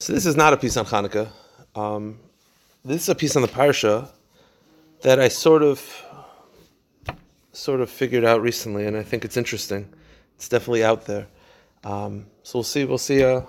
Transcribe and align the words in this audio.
So 0.00 0.12
this 0.12 0.26
is 0.26 0.36
not 0.36 0.52
a 0.52 0.56
piece 0.56 0.76
on 0.76 0.84
Hanukkah. 0.84 1.28
Um, 1.74 2.20
this 2.84 3.02
is 3.02 3.08
a 3.08 3.16
piece 3.16 3.34
on 3.34 3.42
the 3.42 3.48
parsha 3.48 4.08
that 5.02 5.18
I 5.18 5.26
sort 5.26 5.64
of, 5.64 6.04
sort 7.52 7.80
of 7.80 7.90
figured 7.90 8.24
out 8.24 8.40
recently, 8.40 8.86
and 8.86 8.96
I 8.96 9.02
think 9.02 9.24
it's 9.24 9.36
interesting. 9.36 9.92
It's 10.36 10.48
definitely 10.48 10.84
out 10.84 11.06
there. 11.06 11.26
Um, 11.82 12.26
so 12.44 12.58
we'll 12.58 12.62
see. 12.62 12.84
We'll 12.84 12.96
see. 12.96 13.24
Uh, 13.24 13.40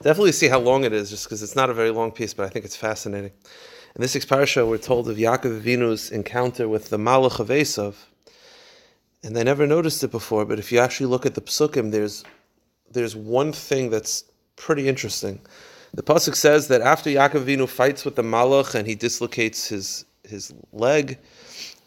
definitely 0.00 0.32
see 0.32 0.48
how 0.48 0.60
long 0.60 0.84
it 0.84 0.94
is, 0.94 1.10
just 1.10 1.24
because 1.24 1.42
it's 1.42 1.54
not 1.54 1.68
a 1.68 1.74
very 1.74 1.90
long 1.90 2.10
piece, 2.10 2.32
but 2.32 2.46
I 2.46 2.48
think 2.48 2.64
it's 2.64 2.74
fascinating. 2.74 3.32
In 3.94 4.00
this 4.00 4.14
week's 4.14 4.24
parsha, 4.24 4.66
we're 4.66 4.78
told 4.78 5.10
of 5.10 5.18
Yaakov 5.18 5.60
Avinu's 5.60 6.10
encounter 6.10 6.70
with 6.70 6.88
the 6.88 6.96
Malach 6.96 7.38
of 7.38 7.48
Esav, 7.48 7.96
and 9.22 9.36
I 9.36 9.42
never 9.42 9.66
noticed 9.66 10.02
it 10.02 10.10
before. 10.10 10.46
But 10.46 10.58
if 10.58 10.72
you 10.72 10.78
actually 10.78 11.08
look 11.08 11.26
at 11.26 11.34
the 11.34 11.42
psukim, 11.42 11.90
there's 11.90 12.24
there's 12.90 13.14
one 13.14 13.52
thing 13.52 13.90
that's 13.90 14.24
pretty 14.56 14.88
interesting. 14.88 15.38
The 15.94 16.02
pasuk 16.02 16.34
says 16.34 16.68
that 16.68 16.80
after 16.80 17.10
Yaakov 17.10 17.44
Avinu 17.44 17.68
fights 17.68 18.06
with 18.06 18.16
the 18.16 18.22
Malach 18.22 18.74
and 18.74 18.86
he 18.86 18.94
dislocates 18.94 19.68
his 19.68 20.06
his 20.24 20.54
leg, 20.72 21.18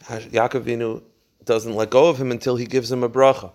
Yaakov 0.04 0.64
Avinu 0.64 1.02
doesn't 1.44 1.74
let 1.74 1.90
go 1.90 2.08
of 2.08 2.20
him 2.20 2.32
until 2.32 2.56
he 2.56 2.66
gives 2.66 2.92
him 2.92 3.04
a 3.04 3.10
bracha. 3.10 3.52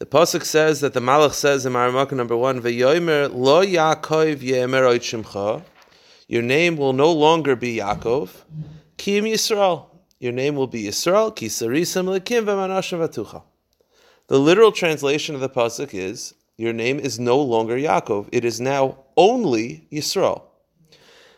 The 0.00 0.06
pasuk 0.06 0.44
says 0.44 0.80
that 0.80 0.92
the 0.92 1.00
Malach 1.00 1.34
says 1.34 1.64
in 1.66 1.74
Maramaka 1.74 2.12
number 2.12 2.36
one, 2.36 2.60
"V'yomer 2.60 3.30
lo 3.32 3.64
Yaakov 3.64 4.40
shimcha." 4.40 5.62
Your 6.26 6.42
name 6.42 6.76
will 6.76 6.92
no 6.92 7.12
longer 7.12 7.54
be 7.54 7.76
Yaakov, 7.76 8.30
Kim 8.96 9.24
Yisrael. 9.24 9.86
Your 10.18 10.32
name 10.32 10.56
will 10.56 10.66
be 10.66 10.84
Yisrael, 10.84 11.34
Ki 11.34 11.46
Sarisam 11.46 12.06
Lekim 12.06 12.44
V'manashim 12.44 12.98
Vatucha. 12.98 13.42
The 14.26 14.38
literal 14.38 14.72
translation 14.72 15.34
of 15.34 15.40
the 15.40 15.48
pasuk 15.48 15.94
is, 15.94 16.34
your 16.56 16.72
name 16.72 16.98
is 16.98 17.18
no 17.18 17.40
longer 17.40 17.76
Yaakov. 17.76 18.28
It 18.32 18.44
is 18.44 18.60
now 18.60 18.98
only 19.20 19.86
Yisrael. 19.92 20.42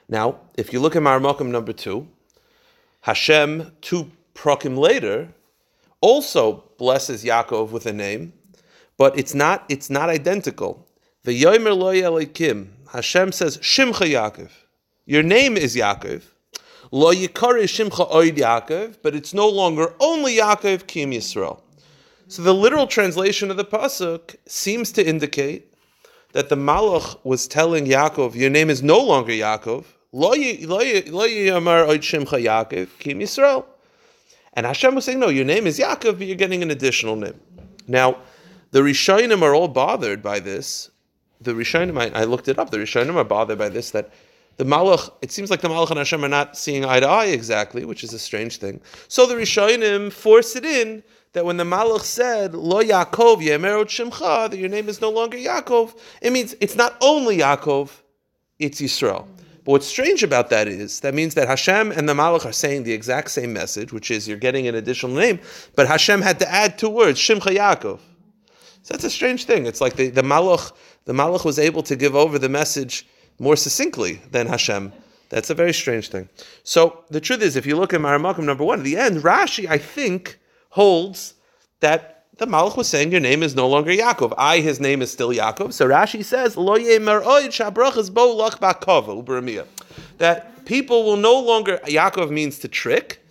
Now, 0.09 0.39
if 0.57 0.73
you 0.73 0.79
look 0.79 0.95
at 0.95 1.03
Marmakim 1.03 1.49
number 1.49 1.73
two, 1.73 2.07
Hashem, 3.01 3.73
two 3.81 4.13
prokim 4.37 4.79
later, 4.79 5.29
also 6.01 6.63
blesses 6.79 7.25
Yaakov 7.25 7.71
with 7.71 7.85
a 7.87 7.93
name, 7.93 8.33
but 8.97 9.19
it's 9.19 9.35
not, 9.35 9.65
it's 9.69 9.91
not 9.91 10.09
identical. 10.09 10.87
The 11.25 11.43
Yomer 11.43 11.77
Lo 11.77 11.93
Elikim, 11.93 12.69
Hashem 12.93 13.33
says, 13.33 13.59
Shimcha 13.59 14.07
Yaakov. 14.17 14.51
Your 15.05 15.25
name 15.25 15.57
is 15.57 15.75
Yaakov. 15.75 16.23
Lo 16.93 17.13
Yikari 17.13 17.65
Shimcha 17.65 18.09
Oid 18.13 18.37
Yaakov, 18.37 18.99
but 19.03 19.17
it's 19.17 19.35
no 19.35 19.49
longer 19.49 19.93
only 19.99 20.37
Yaakov, 20.37 20.87
Kim 20.87 21.11
Yisrael. 21.11 21.61
So 22.29 22.43
the 22.43 22.55
literal 22.55 22.87
translation 22.87 23.51
of 23.51 23.57
the 23.57 23.65
pasuk 23.65 24.37
seems 24.47 24.93
to 24.93 25.05
indicate 25.05 25.72
that 26.33 26.49
the 26.49 26.57
Malach 26.57 27.19
was 27.25 27.47
telling 27.47 27.87
Yaakov, 27.87 28.35
"Your 28.35 28.51
name 28.51 28.71
is 28.71 28.83
no 28.83 28.99
longer 29.01 29.33
Yaakov. 29.33 29.85
Lo 30.13 30.33
yamar 30.35 31.87
shimcha 31.99 32.43
Yaakov 32.43 32.89
kim 32.99 33.21
Yisrael." 33.21 33.65
And 34.55 34.67
Hashem 34.67 34.95
was 34.95 35.05
saying, 35.05 35.21
"No, 35.21 35.29
your 35.29 35.45
name 35.45 35.67
is 35.67 35.79
Yaakov, 35.79 36.19
but 36.19 36.27
you're 36.27 36.37
getting 36.37 36.63
an 36.63 36.71
additional 36.71 37.17
name." 37.17 37.41
Now, 37.87 38.17
the 38.71 38.81
Rishonim 38.81 39.43
are 39.43 39.55
all 39.55 39.69
bothered 39.69 40.23
by 40.23 40.41
this. 40.41 40.91
The 41.41 41.53
Rishonim, 41.53 42.01
I, 42.01 42.21
I 42.21 42.25
looked 42.25 42.49
it 42.49 42.59
up. 42.59 42.71
The 42.71 42.79
Rishonim 42.79 43.17
are 43.17 43.25
bothered 43.25 43.59
by 43.59 43.69
this 43.69 43.91
that 43.91 44.11
the 44.57 44.65
Malach, 44.65 45.11
it 45.23 45.33
seems 45.33 45.51
like 45.51 45.61
the 45.61 45.69
Malach 45.69 45.91
and 45.91 45.99
Hashem 45.99 46.25
are 46.25 46.29
not 46.29 46.57
seeing 46.57 46.85
eye 46.85 47.01
to 47.01 47.09
eye 47.09 47.27
exactly, 47.27 47.85
which 47.85 48.05
is 48.05 48.13
a 48.13 48.19
strange 48.19 48.59
thing. 48.59 48.81
So 49.09 49.27
the 49.27 49.35
Rishonim 49.35 50.13
force 50.13 50.57
it 50.57 50.65
in 50.65 51.03
that 51.33 51.45
when 51.45 51.57
the 51.57 51.65
Malach 51.65 52.03
said 52.03 52.55
Lo 52.55 52.83
Yaakov 52.83 53.39
Yemerot 53.39 53.87
Shimcha, 53.87 54.51
that 54.51 54.59
your 54.59 54.69
name 54.69 54.89
is 54.89 55.01
no 55.01 55.11
longer 55.11 55.39
Yaakov, 55.39 55.99
it 56.21 56.33
means 56.33 56.55
it's 56.61 56.77
not 56.77 56.97
only 57.01 57.39
Yaakov, 57.39 57.91
it's 58.59 58.81
Yisrael. 58.81 59.27
But 59.65 59.73
what's 59.73 59.87
strange 59.87 60.23
about 60.23 60.51
that 60.51 60.69
is 60.69 61.01
that 61.01 61.15
means 61.15 61.35
that 61.35 61.49
Hashem 61.49 61.93
and 61.93 62.09
the 62.09 62.15
Malach 62.15 62.45
are 62.45 62.53
saying 62.53 62.83
the 62.83 62.93
exact 62.93 63.31
same 63.31 63.53
message, 63.53 63.93
which 63.93 64.11
is 64.11 64.29
you're 64.29 64.37
getting 64.37 64.67
an 64.67 64.75
additional 64.75 65.15
name, 65.15 65.39
but 65.77 65.87
Hashem 65.87 66.21
had 66.21 66.39
to 66.41 66.51
add 66.51 66.79
two 66.79 66.91
words, 66.91 67.19
Shimcha 67.19 67.57
Yaakov. 67.57 68.01
So 68.83 68.95
that's 68.95 69.05
a 69.05 69.11
strange 69.11 69.45
thing. 69.45 69.67
It's 69.67 69.81
like 69.81 69.95
the, 69.95 70.11
the 70.11 70.23
Malach, 70.23 70.73
the 71.05 71.13
Malach 71.13 71.45
was 71.45 71.59
able 71.59 71.83
to 71.85 71.95
give 71.95 72.17
over 72.17 72.39
the 72.39 72.49
message 72.49 73.07
more 73.39 73.57
succinctly 73.57 74.21
than 74.31 74.47
Hashem. 74.47 74.93
That's 75.29 75.51
a 75.51 75.55
very 75.55 75.73
strange 75.73 76.09
thing. 76.09 76.29
So 76.63 77.05
the 77.11 77.21
truth 77.21 77.43
is, 77.43 77.57
if 77.57 77.65
you 77.65 77.77
look 77.77 77.95
at 77.95 78.01
Maramakim 78.01 78.45
number 78.45 78.65
one, 78.65 78.81
at 78.81 78.85
the 78.85 78.97
end, 78.97 79.23
Rashi, 79.23 79.67
I 79.67 79.79
think, 79.79 80.39
holds 80.71 81.35
that 81.81 82.27
the 82.37 82.47
Malach 82.47 82.77
was 82.77 82.89
saying 82.89 83.13
your 83.13 83.21
name 83.21 83.43
is 83.43 83.55
no 83.55 83.69
longer 83.69 83.91
Yaakov. 83.93 84.35
I, 84.37 84.61
his 84.61 84.81
name 84.81 85.01
is 85.01 85.11
still 85.13 85.31
Yaakov. 85.31 85.73
So 85.73 85.89
Rashi 85.89 86.25
says, 86.25 86.55
bo 86.55 86.77
that 90.19 90.65
people 90.67 91.05
will 91.05 91.17
no 91.17 91.41
longer, 91.41 91.81
Yaakov 91.85 92.31
means 92.31 92.59
to 92.59 92.69
trick. 92.69 93.25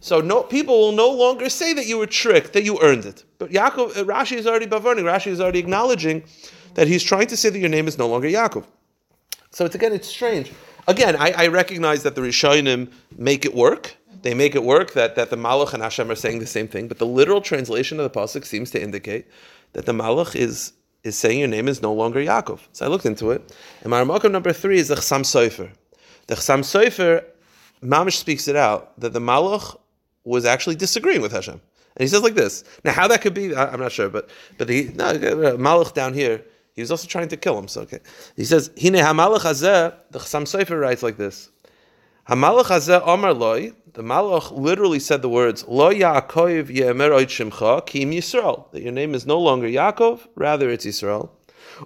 So 0.00 0.20
no, 0.20 0.42
people 0.42 0.78
will 0.78 0.92
no 0.92 1.10
longer 1.10 1.48
say 1.48 1.72
that 1.74 1.86
you 1.86 1.98
were 1.98 2.06
tricked, 2.06 2.52
that 2.54 2.64
you 2.64 2.78
earned 2.82 3.04
it. 3.04 3.24
But 3.38 3.50
Yaakov, 3.50 3.92
Rashi 4.04 4.36
is 4.36 4.46
already 4.46 4.66
bavarning. 4.66 5.04
Rashi 5.04 5.28
is 5.28 5.40
already 5.40 5.58
acknowledging 5.58 6.24
that 6.74 6.88
he's 6.88 7.02
trying 7.02 7.26
to 7.28 7.36
say 7.36 7.50
that 7.50 7.58
your 7.58 7.68
name 7.68 7.86
is 7.88 7.98
no 7.98 8.08
longer 8.08 8.28
Yaakov. 8.28 8.64
So 9.52 9.64
it's 9.64 9.74
again, 9.74 9.92
it's 9.92 10.08
strange. 10.08 10.52
Again, 10.88 11.14
I, 11.16 11.30
I 11.36 11.46
recognize 11.46 12.02
that 12.02 12.16
the 12.16 12.20
Rishonim 12.20 12.90
make 13.16 13.44
it 13.44 13.54
work 13.54 13.96
they 14.22 14.34
make 14.34 14.54
it 14.54 14.62
work 14.62 14.92
that, 14.92 15.16
that 15.16 15.30
the 15.30 15.36
Malach 15.36 15.74
and 15.74 15.82
Hashem 15.82 16.10
are 16.10 16.14
saying 16.14 16.38
the 16.38 16.46
same 16.46 16.68
thing, 16.68 16.88
but 16.88 16.98
the 16.98 17.06
literal 17.06 17.40
translation 17.40 17.98
of 18.00 18.10
the 18.10 18.20
pasuk 18.20 18.44
seems 18.44 18.70
to 18.70 18.82
indicate 18.82 19.26
that 19.72 19.86
the 19.86 19.92
Malach 19.92 20.34
is 20.34 20.72
is 21.02 21.18
saying 21.18 21.40
your 21.40 21.48
name 21.48 21.66
is 21.66 21.82
no 21.82 21.92
longer 21.92 22.20
Yaakov. 22.20 22.60
So 22.70 22.86
I 22.86 22.88
looked 22.88 23.06
into 23.06 23.32
it, 23.32 23.52
and 23.80 23.90
my 23.90 24.04
Ramakim 24.04 24.30
number 24.30 24.52
three 24.52 24.78
is 24.78 24.86
the 24.86 24.94
Chsam 24.94 25.22
Sofer. 25.22 25.68
The 26.28 26.36
Chsam 26.36 26.60
Sofer, 26.60 27.24
Mamish 27.82 28.18
speaks 28.18 28.46
it 28.46 28.54
out 28.54 28.98
that 29.00 29.12
the 29.12 29.18
Malach 29.18 29.76
was 30.22 30.44
actually 30.44 30.76
disagreeing 30.76 31.20
with 31.20 31.32
Hashem, 31.32 31.54
and 31.54 32.00
he 32.00 32.06
says 32.06 32.22
like 32.22 32.34
this. 32.34 32.62
Now, 32.84 32.92
how 32.92 33.08
that 33.08 33.20
could 33.20 33.34
be, 33.34 33.52
I, 33.52 33.74
am 33.74 33.80
not 33.80 33.90
sure, 33.90 34.08
but 34.08 34.30
but 34.58 34.68
the 34.68 34.92
no, 34.94 35.06
uh, 35.06 35.56
Malach 35.56 35.92
down 35.92 36.14
here. 36.14 36.44
He 36.74 36.82
was 36.82 36.90
also 36.90 37.06
trying 37.06 37.28
to 37.28 37.36
kill 37.36 37.58
him. 37.58 37.68
So 37.68 37.82
okay, 37.82 38.00
he 38.36 38.44
says, 38.44 38.70
"Hine 38.80 38.94
hamalach 38.94 39.40
hazeh." 39.40 39.94
The 40.10 40.18
Chsam 40.18 40.44
Sofer 40.44 40.80
writes 40.80 41.02
like 41.02 41.16
this: 41.16 41.50
"Hamalach 42.28 42.66
hazeh 42.66 43.02
Omar 43.06 43.34
loy." 43.34 43.72
the 43.94 44.02
Malach 44.02 44.50
literally 44.56 44.98
said 44.98 45.20
the 45.20 45.28
words 45.28 45.66
Lo 45.68 45.92
Yaakov 45.92 46.74
Yemer 46.74 47.10
Shimcha 47.26 47.84
Kim 47.84 48.10
Yisrael 48.10 48.70
that 48.72 48.82
your 48.82 48.92
name 48.92 49.14
is 49.14 49.26
no 49.26 49.38
longer 49.38 49.68
Yaakov, 49.68 50.20
rather 50.34 50.70
it's 50.70 50.86
Yisrael. 50.86 51.28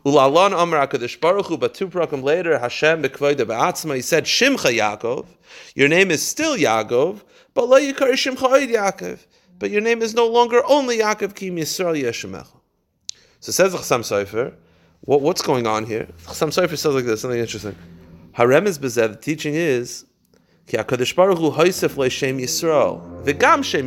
Ulalon 0.05 0.53
Amar 0.57 0.87
Hakadosh 0.87 1.21
Baruch 1.21 1.59
but 1.59 1.75
two 1.75 1.89
prakim 1.89 2.23
later 2.23 2.59
Hashem 2.59 3.03
Bekvoida 3.03 3.41
Ba'atzma 3.41 3.97
He 3.97 4.03
said 4.03 4.25
Shimcha 4.25 4.73
Yaakov, 4.73 5.27
your 5.75 5.89
name 5.89 6.13
is 6.13 6.25
still 6.25 6.57
Yaakov, 6.57 7.23
but 7.55 7.69
Lo 7.69 7.81
Yikar 7.81 8.13
Shimcha 8.13 8.37
Oid 8.37 8.71
Yaakov, 8.71 9.27
but 9.59 9.71
your 9.71 9.81
name 9.81 10.01
is 10.01 10.15
no 10.15 10.29
longer 10.29 10.63
only 10.69 10.99
Yaakov 10.99 11.35
Kim 11.35 11.57
Yisrael 11.57 12.01
Yeshemecha. 12.01 12.47
So 13.41 13.51
says 13.51 13.73
the 13.73 13.79
Chasam 13.79 14.01
Sofer, 14.01 14.55
what, 15.01 15.21
what's 15.21 15.43
going 15.43 15.67
on 15.67 15.85
here? 15.85 16.09
Chasam 16.25 16.49
Sofer 16.49 16.77
says 16.77 16.95
like 16.95 17.05
this, 17.05 17.21
something 17.21 17.39
interesting. 17.39 17.77
Harem 18.33 18.67
is 18.67 18.79
bezeh. 18.79 19.09
The 19.09 19.17
teaching 19.17 19.55
is 19.55 20.05
Ki 20.67 20.77
HaKadosh 20.77 21.15
Baruch 21.15 21.39
Hu 21.39 21.51
hoisef. 21.53 21.95
V'gam 23.25 23.65
shem. 23.65 23.87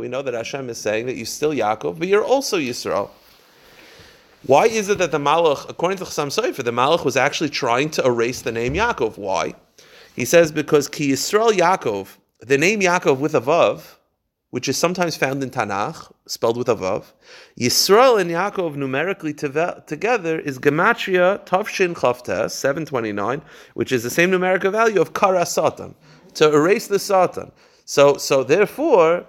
We 0.00 0.08
know 0.08 0.22
that 0.22 0.34
Hashem 0.34 0.70
is 0.70 0.78
saying 0.78 1.06
that 1.06 1.16
you're 1.16 1.26
still 1.26 1.52
Yaakov, 1.52 1.98
but 1.98 2.08
you're 2.08 2.24
also 2.24 2.58
Yisrael. 2.58 3.10
Why 4.46 4.66
is 4.66 4.90
it 4.90 4.98
that 4.98 5.10
the 5.10 5.18
Malach, 5.18 5.68
according 5.70 5.98
to 5.98 6.04
Chasam 6.04 6.26
Sofer, 6.26 6.62
the 6.62 6.70
Malach 6.70 7.04
was 7.04 7.16
actually 7.16 7.48
trying 7.48 7.90
to 7.90 8.04
erase 8.04 8.42
the 8.42 8.52
name 8.52 8.74
Yaakov? 8.74 9.16
Why? 9.16 9.54
He 10.14 10.24
says 10.26 10.52
because 10.52 10.86
Ki 10.86 11.12
Yisrael 11.12 11.52
Yaakov, 11.52 12.18
the 12.40 12.58
name 12.58 12.80
Yaakov 12.80 13.18
with 13.18 13.34
a 13.34 13.40
vav, 13.40 13.96
which 14.50 14.68
is 14.68 14.76
sometimes 14.76 15.16
found 15.16 15.42
in 15.42 15.50
Tanakh, 15.50 16.12
spelled 16.26 16.56
with 16.56 16.68
a 16.68 16.74
vav. 16.74 17.12
Yisrael 17.58 18.20
and 18.20 18.30
Yaakov 18.30 18.76
numerically 18.76 19.34
together 19.34 20.38
is 20.40 20.58
gematria 20.58 21.44
Tavshin 21.46 21.94
Chavtes 21.94 22.50
729, 22.50 23.42
which 23.74 23.92
is 23.92 24.02
the 24.02 24.10
same 24.10 24.30
numerical 24.30 24.70
value 24.70 25.00
of 25.00 25.12
Kara 25.12 25.44
Satan, 25.44 25.94
to 26.34 26.52
erase 26.52 26.86
the 26.86 26.98
Satan. 26.98 27.52
So, 27.84 28.16
so 28.16 28.42
therefore, 28.42 29.26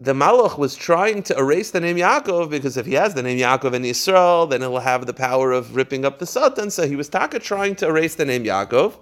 the 0.00 0.12
Malach 0.12 0.56
was 0.58 0.76
trying 0.76 1.24
to 1.24 1.36
erase 1.36 1.72
the 1.72 1.80
name 1.80 1.96
Yaakov 1.96 2.50
because 2.50 2.76
if 2.76 2.86
he 2.86 2.94
has 2.94 3.14
the 3.14 3.22
name 3.22 3.38
Yaakov 3.38 3.74
in 3.74 3.82
Yisrael, 3.82 4.48
then 4.48 4.60
he'll 4.60 4.78
have 4.78 5.06
the 5.06 5.14
power 5.14 5.50
of 5.50 5.74
ripping 5.74 6.04
up 6.04 6.20
the 6.20 6.26
Satan. 6.26 6.70
So 6.70 6.86
he 6.86 6.94
was 6.94 7.08
taka 7.08 7.40
trying 7.40 7.74
to 7.76 7.88
erase 7.88 8.14
the 8.14 8.24
name 8.24 8.44
Yaakov. 8.44 8.94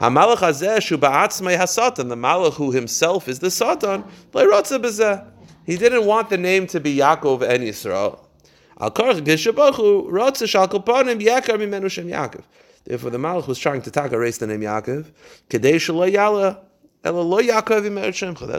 Hamalach 0.00 0.36
hazeh 0.36 0.80
shu 0.80 0.98
ba'atzmei 0.98 1.56
hasatan. 1.56 2.08
The 2.08 2.16
malach 2.16 2.54
who 2.54 2.70
himself 2.70 3.28
is 3.28 3.40
the 3.40 3.50
satan. 3.50 4.04
Leirotza 4.32 4.78
bezeh. 4.80 5.26
He 5.66 5.76
didn't 5.76 6.06
want 6.06 6.30
the 6.30 6.38
name 6.38 6.68
to 6.68 6.78
be 6.78 6.96
Yaakov 6.96 7.42
and 7.42 7.64
Yisrael. 7.64 8.20
Therefore, 12.84 13.10
the 13.10 13.18
malach 13.18 13.46
was 13.48 13.58
trying 13.58 13.82
to 13.82 13.90
taka 13.90 14.14
erase 14.14 14.38
the 14.38 14.46
name 14.46 14.60
Yaakov. 14.60 15.10
That's 15.48 15.88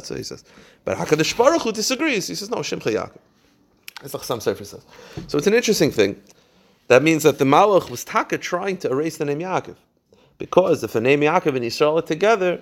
what 0.10 0.18
he 0.18 0.24
says. 0.24 0.44
But 0.84 0.98
Hakadosh 0.98 1.38
Baruch 1.38 1.62
Hu 1.62 1.72
disagrees. 1.72 2.28
He 2.28 2.36
says 2.36 2.50
no, 2.50 2.58
shemcha 2.58 2.92
Yaakov. 2.94 3.18
That's 4.02 4.14
what 4.14 4.24
Chasam 4.24 4.40
Sofer 4.40 4.66
says. 4.66 4.86
So 5.28 5.38
it's 5.38 5.48
an 5.48 5.54
interesting 5.54 5.92
thing. 5.92 6.22
That 6.88 7.04
means 7.04 7.24
that 7.24 7.40
the 7.40 7.46
Malach 7.46 7.90
was 7.90 8.04
taka 8.04 8.38
trying 8.38 8.78
to 8.78 8.90
erase 8.90 9.18
the 9.18 9.24
name 9.26 9.40
Yaakov. 9.40 9.78
Because 10.38 10.84
if 10.84 10.92
the 10.92 11.02
name 11.02 11.22
Yaakov 11.22 11.56
and 11.56 11.64
Yisrael 11.64 12.00
are 12.00 12.02
together, 12.02 12.62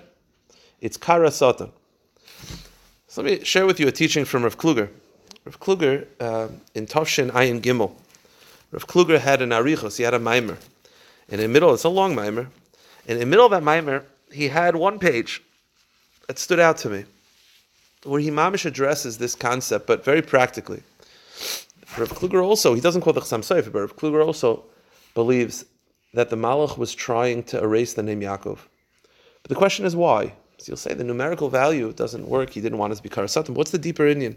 it's 0.80 0.96
Kara 0.96 1.32
Satan. 1.32 1.72
So 3.16 3.22
let 3.22 3.38
me 3.40 3.44
share 3.46 3.64
with 3.64 3.80
you 3.80 3.88
a 3.88 3.92
teaching 3.92 4.26
from 4.26 4.42
Rav 4.42 4.58
Kluger. 4.58 4.90
Rav 5.46 5.58
Kluger, 5.58 6.06
uh, 6.20 6.48
in 6.74 6.84
Tavshin 6.84 7.30
Ayin 7.30 7.62
Gimel, 7.62 7.92
Rav 8.72 8.86
Kluger 8.86 9.18
had 9.18 9.40
an 9.40 9.52
arichos, 9.52 9.96
he 9.96 10.02
had 10.02 10.12
a 10.12 10.18
mimer. 10.18 10.58
And 11.30 11.40
in 11.40 11.46
the 11.46 11.48
middle, 11.48 11.72
it's 11.72 11.84
a 11.84 11.88
long 11.88 12.14
mimer. 12.14 12.50
And 13.08 13.12
in 13.12 13.20
the 13.20 13.24
middle 13.24 13.46
of 13.46 13.52
that 13.52 13.62
mimer, 13.62 14.04
he 14.30 14.48
had 14.48 14.76
one 14.76 14.98
page 14.98 15.42
that 16.26 16.38
stood 16.38 16.60
out 16.60 16.76
to 16.76 16.90
me, 16.90 17.06
where 18.04 18.20
he 18.20 18.30
mamish 18.30 18.66
addresses 18.66 19.16
this 19.16 19.34
concept, 19.34 19.86
but 19.86 20.04
very 20.04 20.20
practically. 20.20 20.82
Rav 21.96 22.10
Kluger 22.10 22.44
also, 22.44 22.74
he 22.74 22.82
doesn't 22.82 23.00
quote 23.00 23.14
the 23.14 23.22
Chassam 23.22 23.40
Sofer, 23.40 23.72
but 23.72 23.80
Rav 23.80 23.96
Kluger 23.96 24.22
also 24.22 24.62
believes 25.14 25.64
that 26.12 26.28
the 26.28 26.36
Malach 26.36 26.76
was 26.76 26.94
trying 26.94 27.44
to 27.44 27.62
erase 27.62 27.94
the 27.94 28.02
name 28.02 28.20
Yaakov. 28.20 28.58
But 29.42 29.48
the 29.48 29.54
question 29.54 29.86
is 29.86 29.96
why? 29.96 30.34
So 30.58 30.70
you'll 30.70 30.76
say 30.76 30.94
the 30.94 31.04
numerical 31.04 31.48
value 31.48 31.92
doesn't 31.92 32.26
work. 32.26 32.50
He 32.50 32.60
didn't 32.60 32.78
want 32.78 32.92
us 32.92 32.98
to 32.98 33.02
be 33.02 33.08
Karasatim. 33.08 33.50
What's 33.50 33.70
the 33.70 33.78
deeper 33.78 34.06
Indian? 34.06 34.36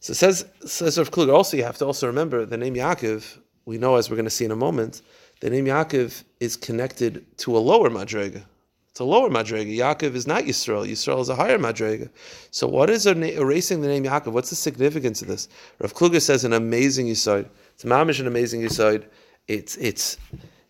So 0.00 0.14
says 0.14 0.46
says 0.64 0.98
Rav 0.98 1.10
Kluger. 1.10 1.34
Also, 1.34 1.56
you 1.56 1.64
have 1.64 1.78
to 1.78 1.86
also 1.86 2.06
remember 2.06 2.46
the 2.46 2.56
name 2.56 2.74
Yaakov. 2.74 3.38
We 3.66 3.76
know, 3.76 3.96
as 3.96 4.08
we're 4.08 4.16
going 4.16 4.24
to 4.24 4.30
see 4.30 4.46
in 4.46 4.50
a 4.50 4.56
moment, 4.56 5.02
the 5.40 5.50
name 5.50 5.66
Yaakov 5.66 6.24
is 6.40 6.56
connected 6.56 7.24
to 7.38 7.56
a 7.56 7.60
lower 7.60 7.90
madrega. 7.90 8.42
It's 8.90 9.00
a 9.00 9.04
lower 9.04 9.28
madrega. 9.28 9.76
Yaakov 9.76 10.14
is 10.14 10.26
not 10.26 10.44
Yisrael. 10.44 10.88
Yisrael 10.88 11.20
is 11.20 11.28
a 11.28 11.36
higher 11.36 11.58
madrega. 11.58 12.10
So, 12.50 12.66
what 12.66 12.90
is 12.90 13.06
erasing 13.06 13.82
the 13.82 13.88
name 13.88 14.04
Yaakov? 14.04 14.32
What's 14.32 14.50
the 14.50 14.56
significance 14.56 15.22
of 15.22 15.28
this? 15.28 15.48
Rav 15.78 15.94
Kluger 15.94 16.20
says 16.20 16.44
an 16.44 16.54
amazing 16.54 17.06
yisoid. 17.06 17.48
It's 17.74 17.84
mamish 17.84 18.20
an 18.20 18.26
amazing 18.26 18.62
yisoid. 18.62 19.04
It's 19.48 19.76
it's 19.76 20.16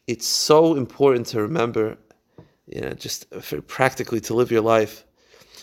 it's 0.07 0.27
so 0.27 0.75
important 0.75 1.27
to 1.29 1.41
remember, 1.41 1.97
you 2.73 2.81
know, 2.81 2.93
just 2.93 3.27
practically 3.67 4.21
to 4.21 4.35
live 4.35 4.51
your 4.51 4.61
life. 4.61 5.05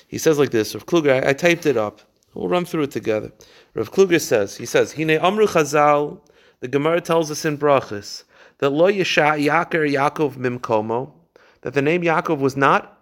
He 0.08 0.18
says 0.18 0.38
like 0.38 0.52
this, 0.52 0.74
Rav 0.74 0.86
Kluger, 0.86 1.24
I, 1.24 1.30
I 1.30 1.34
typed 1.34 1.66
it 1.66 1.78
up. 1.78 2.02
We'll 2.34 2.50
run 2.50 2.66
through 2.66 2.84
it 2.84 2.92
together. 2.92 3.32
Rav 3.74 3.92
Kluger 3.92 4.22
says, 4.22 4.58
he 4.58 4.66
says, 4.66 4.94
Hine 4.94 5.12
Amru 5.12 5.48
Chazal, 5.48 6.20
the 6.60 6.68
Gemara 6.68 7.02
tells 7.02 7.32
us 7.32 7.46
in 7.46 7.58
Brachas, 7.58 8.24
that 8.60 8.72
Lo 8.72 8.92
Yesha 8.92 9.44
Yaakov 9.44 9.92
Yaakov 9.92 10.38
Mimkomo, 10.38 11.14
that 11.62 11.74
the 11.74 11.82
name 11.82 12.02
Yaakov 12.02 12.40
was 12.40 12.58
not 12.58 13.02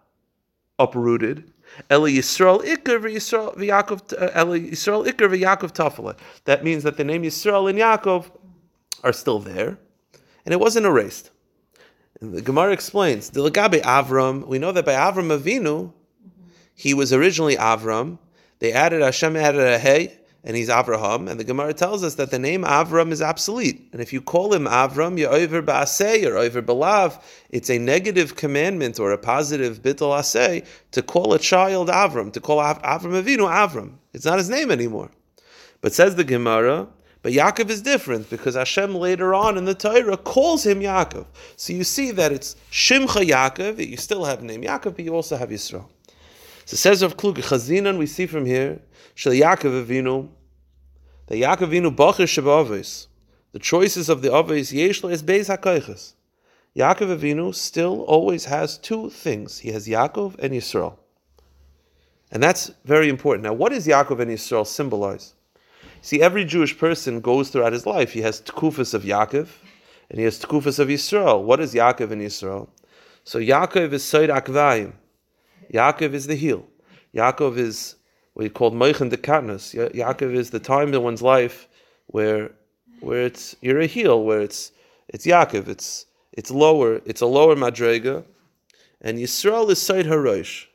uprooted, 0.79 1.51
Eli 1.91 2.11
Yisrael 2.11 2.63
Iker 2.63 2.99
v'Yaakov 2.99 4.13
uh, 4.13 4.41
Eli 4.41 4.71
Yisrael 4.71 5.05
Tafela. 5.05 6.17
That 6.45 6.63
means 6.63 6.83
that 6.83 6.97
the 6.97 7.03
name 7.03 7.23
Yisrael 7.23 7.69
and 7.69 7.79
Yaakov 7.79 8.31
are 9.03 9.13
still 9.13 9.39
there, 9.39 9.77
and 10.45 10.53
it 10.53 10.59
wasn't 10.59 10.85
erased. 10.85 11.31
The 12.21 12.41
Gemara 12.41 12.71
explains, 12.71 13.29
the 13.29 13.41
Dilagabe 13.41 13.81
Avram, 13.81 14.47
we 14.47 14.57
know 14.57 14.71
that 14.71 14.85
by 14.85 14.93
Avram 14.93 15.37
Avinu, 15.37 15.91
he 16.73 16.93
was 16.93 17.11
originally 17.11 17.57
Avram. 17.57 18.19
They 18.59 18.71
added 18.71 19.01
Hashem 19.01 19.35
added 19.35 19.61
a 19.61 19.77
hey, 19.77 20.17
and 20.45 20.55
he's 20.55 20.69
Avraham. 20.69 21.29
And 21.29 21.39
the 21.39 21.43
Gemara 21.43 21.73
tells 21.73 22.03
us 22.03 22.15
that 22.15 22.31
the 22.31 22.39
name 22.39 22.63
Avram 22.63 23.11
is 23.11 23.21
obsolete. 23.21 23.89
And 23.91 24.01
if 24.01 24.13
you 24.13 24.21
call 24.21 24.53
him 24.53 24.65
Avram, 24.65 25.17
you're 25.17 25.33
over 25.33 25.61
ba'aseh 25.61 26.25
or 26.25 26.37
over 26.37 26.61
belav, 26.61 27.21
it's 27.49 27.69
a 27.69 27.79
negative 27.79 28.35
commandment 28.35 28.99
or 28.99 29.11
a 29.11 29.17
positive 29.17 29.81
bittul 29.81 30.17
aseh 30.17 30.65
to 30.91 31.01
call 31.01 31.33
a 31.33 31.39
child 31.39 31.89
Avram, 31.89 32.31
to 32.31 32.39
call 32.39 32.59
Avram 32.59 33.21
Avinu 33.21 33.49
Avram. 33.49 33.95
It's 34.13 34.25
not 34.25 34.37
his 34.37 34.49
name 34.49 34.71
anymore. 34.71 35.09
But 35.81 35.93
says 35.93 36.15
the 36.15 36.23
Gemara, 36.23 36.87
but 37.25 37.33
Yaakov 37.33 37.71
is 37.71 37.81
different 37.81 38.29
because 38.29 38.53
Hashem 38.53 38.93
later 38.93 39.33
on 39.33 39.57
in 39.57 39.65
the 39.65 39.73
Torah 39.73 40.15
calls 40.15 40.63
him 40.63 40.81
Yaakov. 40.81 41.25
So 41.55 41.73
you 41.73 41.83
see 41.83 42.11
that 42.11 42.31
it's 42.31 42.55
Shimcha 42.69 43.27
Yaakov, 43.27 43.83
you 43.83 43.97
still 43.97 44.25
have 44.25 44.41
the 44.41 44.45
name 44.45 44.61
Yaakov, 44.61 44.95
but 44.95 44.99
you 44.99 45.15
also 45.15 45.35
have 45.35 45.49
Yisrael. 45.49 45.89
So 46.65 46.77
says 46.77 47.01
of 47.01 47.17
Klug, 47.17 47.37
Chazinan, 47.37 47.97
we 47.97 48.05
see 48.05 48.27
from 48.27 48.45
here, 48.45 48.79
Shel 49.15 49.33
Yaakov 49.33 49.87
Avinu, 49.87 50.29
that 51.25 51.37
Yaakov 51.37 51.71
Avinu 51.71 51.95
Bachir 51.95 52.27
Shabavis, 52.27 53.07
the 53.53 53.59
choices 53.59 54.07
of 54.07 54.21
the 54.21 54.31
Avis 54.31 54.71
Yeshla 54.71 55.11
is 55.11 55.23
Beis 55.23 55.49
HaKoiches. 55.49 56.13
Yaakov 56.75 57.17
Avinu 57.17 57.55
still 57.55 58.01
always 58.01 58.45
has 58.45 58.77
two 58.77 59.09
things. 59.09 59.57
He 59.57 59.71
has 59.71 59.87
Yaakov 59.87 60.37
and 60.37 60.53
Yisrael. 60.53 60.99
And 62.31 62.43
that's 62.43 62.69
very 62.83 63.09
important. 63.09 63.45
Now, 63.45 63.53
what 63.53 63.71
does 63.71 63.87
Yaakov 63.87 64.19
and 64.19 64.29
Yisrael 64.29 64.67
symbolize? 64.67 65.34
See, 66.05 66.21
every 66.21 66.45
Jewish 66.45 66.77
person 66.77 67.19
goes 67.19 67.49
throughout 67.49 67.73
his 67.73 67.87
life. 67.87 68.13
He 68.13 68.21
has 68.21 68.39
tkufas 68.39 68.93
of 68.93 69.01
Yaakov, 69.01 69.47
and 70.11 70.19
he 70.19 70.25
has 70.25 70.39
tkufas 70.39 70.77
of 70.77 70.87
Yisrael. 70.87 71.41
What 71.41 71.59
is 71.59 71.73
Yaakov 71.73 72.11
and 72.11 72.21
Yisrael? 72.21 72.69
So 73.23 73.39
Yaakov 73.39 73.91
is 73.91 74.03
Seir 74.03 74.27
Akvayim. 74.27 74.93
Yaakov 75.73 76.13
is 76.13 76.27
the 76.27 76.35
heel. 76.35 76.67
Yaakov 77.15 77.57
is 77.57 77.95
what 78.33 78.43
he 78.43 78.51
called 78.51 78.75
Moichin 78.75 79.09
de 79.09 79.17
Katnus. 79.17 79.73
Yaakov 79.95 80.35
is 80.35 80.51
the 80.51 80.59
time 80.59 80.93
in 80.93 81.01
one's 81.01 81.23
life 81.23 81.67
where 82.05 82.51
where 82.99 83.23
it's 83.23 83.55
you're 83.61 83.81
a 83.81 83.87
heel, 83.87 84.23
where 84.23 84.41
it's 84.41 84.73
it's 85.07 85.25
Yaakov, 85.25 85.67
it's 85.67 86.05
it's 86.33 86.51
lower, 86.51 87.01
it's 87.05 87.21
a 87.21 87.25
lower 87.25 87.55
madrega, 87.55 88.23
and 89.01 89.17
Yisrael 89.17 89.71
is 89.71 89.81
Seir 89.81 90.03
Harosh. 90.03 90.67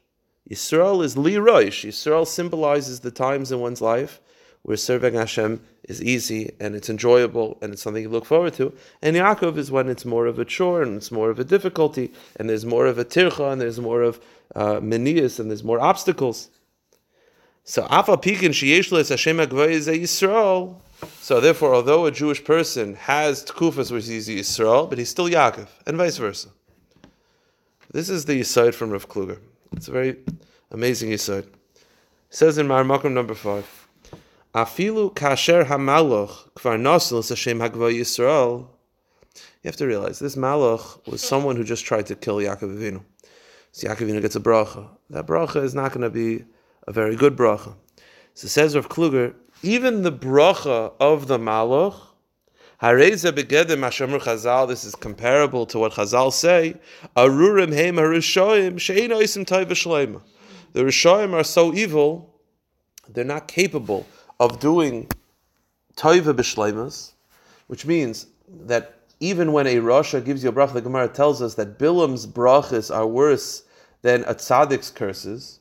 Yisrael 0.51 1.05
is 1.05 1.17
Li 1.17 1.39
Rosh. 1.39 1.85
Yisrael 1.85 2.27
symbolizes 2.27 2.99
the 2.99 3.13
times 3.13 3.53
in 3.53 3.61
one's 3.61 3.81
life 3.81 4.21
where 4.63 4.77
serving 4.77 5.15
Hashem 5.15 5.61
is 5.85 6.03
easy 6.03 6.53
and 6.61 6.75
it's 6.75 6.91
enjoyable 6.91 7.59
and 7.63 7.73
it's 7.73 7.83
something 7.83 8.03
you 8.03 8.09
look 8.09 8.27
forward 8.27 8.55
to. 8.55 8.73
And 9.01 9.17
Yaakov 9.17 9.57
is 9.57 9.71
when 9.71 9.89
it's 9.89 10.05
more 10.05 10.27
of 10.27 10.39
a 10.39 10.45
chore 10.45 10.83
and 10.83 10.97
it's 10.97 11.11
more 11.11 11.31
of 11.31 11.39
a 11.39 11.45
difficulty 11.45 12.13
and 12.37 12.49
there's 12.49 12.67
more 12.67 12.87
of 12.87 12.99
a 12.99 13.05
tircha 13.05 13.53
and 13.53 13.61
there's 13.61 13.81
more 13.81 14.03
of 14.03 14.21
uh, 14.55 14.81
menias 14.81 15.41
and 15.41 15.51
there's 15.51 15.65
more 15.65 15.81
obstacles. 15.81 16.51
So 17.65 17.87
Afa 17.89 18.17
Pikin 18.17 18.51
Sheyeshles 18.51 19.09
Hashem 19.09 19.39
Yisrael. 19.39 20.77
So 21.21 21.41
therefore, 21.41 21.75
although 21.75 22.05
a 22.05 22.11
Jewish 22.11 22.45
person 22.45 22.95
has 22.95 23.45
tkufas 23.45 23.91
which 23.91 24.09
is 24.09 24.29
Yisrael, 24.29 24.89
but 24.89 24.99
he's 24.99 25.09
still 25.09 25.29
Yaakov, 25.29 25.69
and 25.87 25.97
vice 25.97 26.19
versa. 26.19 26.49
This 27.93 28.09
is 28.09 28.27
the 28.27 28.41
Yisod 28.41 28.75
from 28.75 28.91
Rav 28.91 29.09
Kluger. 29.09 29.39
It's 29.73 29.89
a 29.89 29.93
very 29.93 30.17
amazing 30.71 31.11
Yisod. 31.11 31.45
It 31.45 31.49
says 32.29 32.59
in 32.59 32.69
Marmakum 32.69 33.13
number 33.13 33.35
five. 33.35 33.80
Afilu 34.53 35.15
kasher 35.15 35.65
hamalach 35.65 36.51
kvar 36.55 36.77
Hashem 37.29 37.61
hagva 37.61 37.95
Yisrael. 37.95 38.67
You 39.63 39.69
have 39.69 39.77
to 39.77 39.87
realize 39.87 40.19
this 40.19 40.35
malach 40.35 41.07
was 41.07 41.23
someone 41.23 41.55
who 41.55 41.63
just 41.63 41.85
tried 41.85 42.07
to 42.07 42.17
kill 42.17 42.39
Yaakov 42.39 42.77
Avinu. 42.77 43.01
So 43.71 43.87
Yaakov 43.87 44.09
Avinu 44.09 44.21
gets 44.21 44.35
a 44.35 44.41
bracha. 44.41 44.89
That 45.11 45.29
bracha 45.29 45.63
is 45.63 45.73
not 45.73 45.93
going 45.93 46.01
to 46.01 46.11
be 46.11 46.45
a 46.89 46.93
very 46.93 47.15
good 47.15 47.37
bracha. 47.37 47.75
So 48.35 48.49
says 48.49 48.75
Rav 48.75 48.89
Kluger, 48.89 49.35
even 49.63 50.03
the 50.03 50.11
bracha 50.11 50.95
of 50.99 51.29
the 51.29 51.39
malach, 51.39 51.95
Hareza 52.83 53.31
begedim 53.31 53.85
Hashem 53.85 54.11
Chazal. 54.11 54.67
This 54.67 54.83
is 54.83 54.97
comparable 54.97 55.65
to 55.67 55.79
what 55.79 55.93
Chazal 55.93 56.33
say. 56.33 56.75
Arurim 57.17 57.73
heim 57.73 57.95
harushoim 57.95 58.79
shein 58.79 59.11
oisim 59.11 59.45
toiv 59.45 60.21
The 60.73 60.81
Rishoim 60.81 61.35
are 61.35 61.45
so 61.45 61.73
evil, 61.73 62.35
they're 63.09 63.23
not 63.25 63.47
capable 63.47 64.09
of 64.41 64.59
doing 64.59 65.07
toiva 65.97 66.35
b'shleimas, 66.35 67.13
which 67.69 67.87
means 67.87 68.27
that 68.49 68.97
even 69.21 69.53
when 69.53 69.67
a 69.67 69.77
rasha 69.77 70.25
gives 70.25 70.43
you 70.43 70.49
a 70.49 70.53
bracha, 70.53 70.73
the 70.73 70.81
Gemara 70.81 71.07
tells 71.07 71.43
us 71.43 71.55
that 71.55 71.79
Bilam's 71.79 72.27
brachas 72.27 72.93
are 72.93 73.07
worse 73.07 73.65
than 74.01 74.25
a 74.25 74.35
tzaddik's 74.35 74.91
curses, 74.91 75.61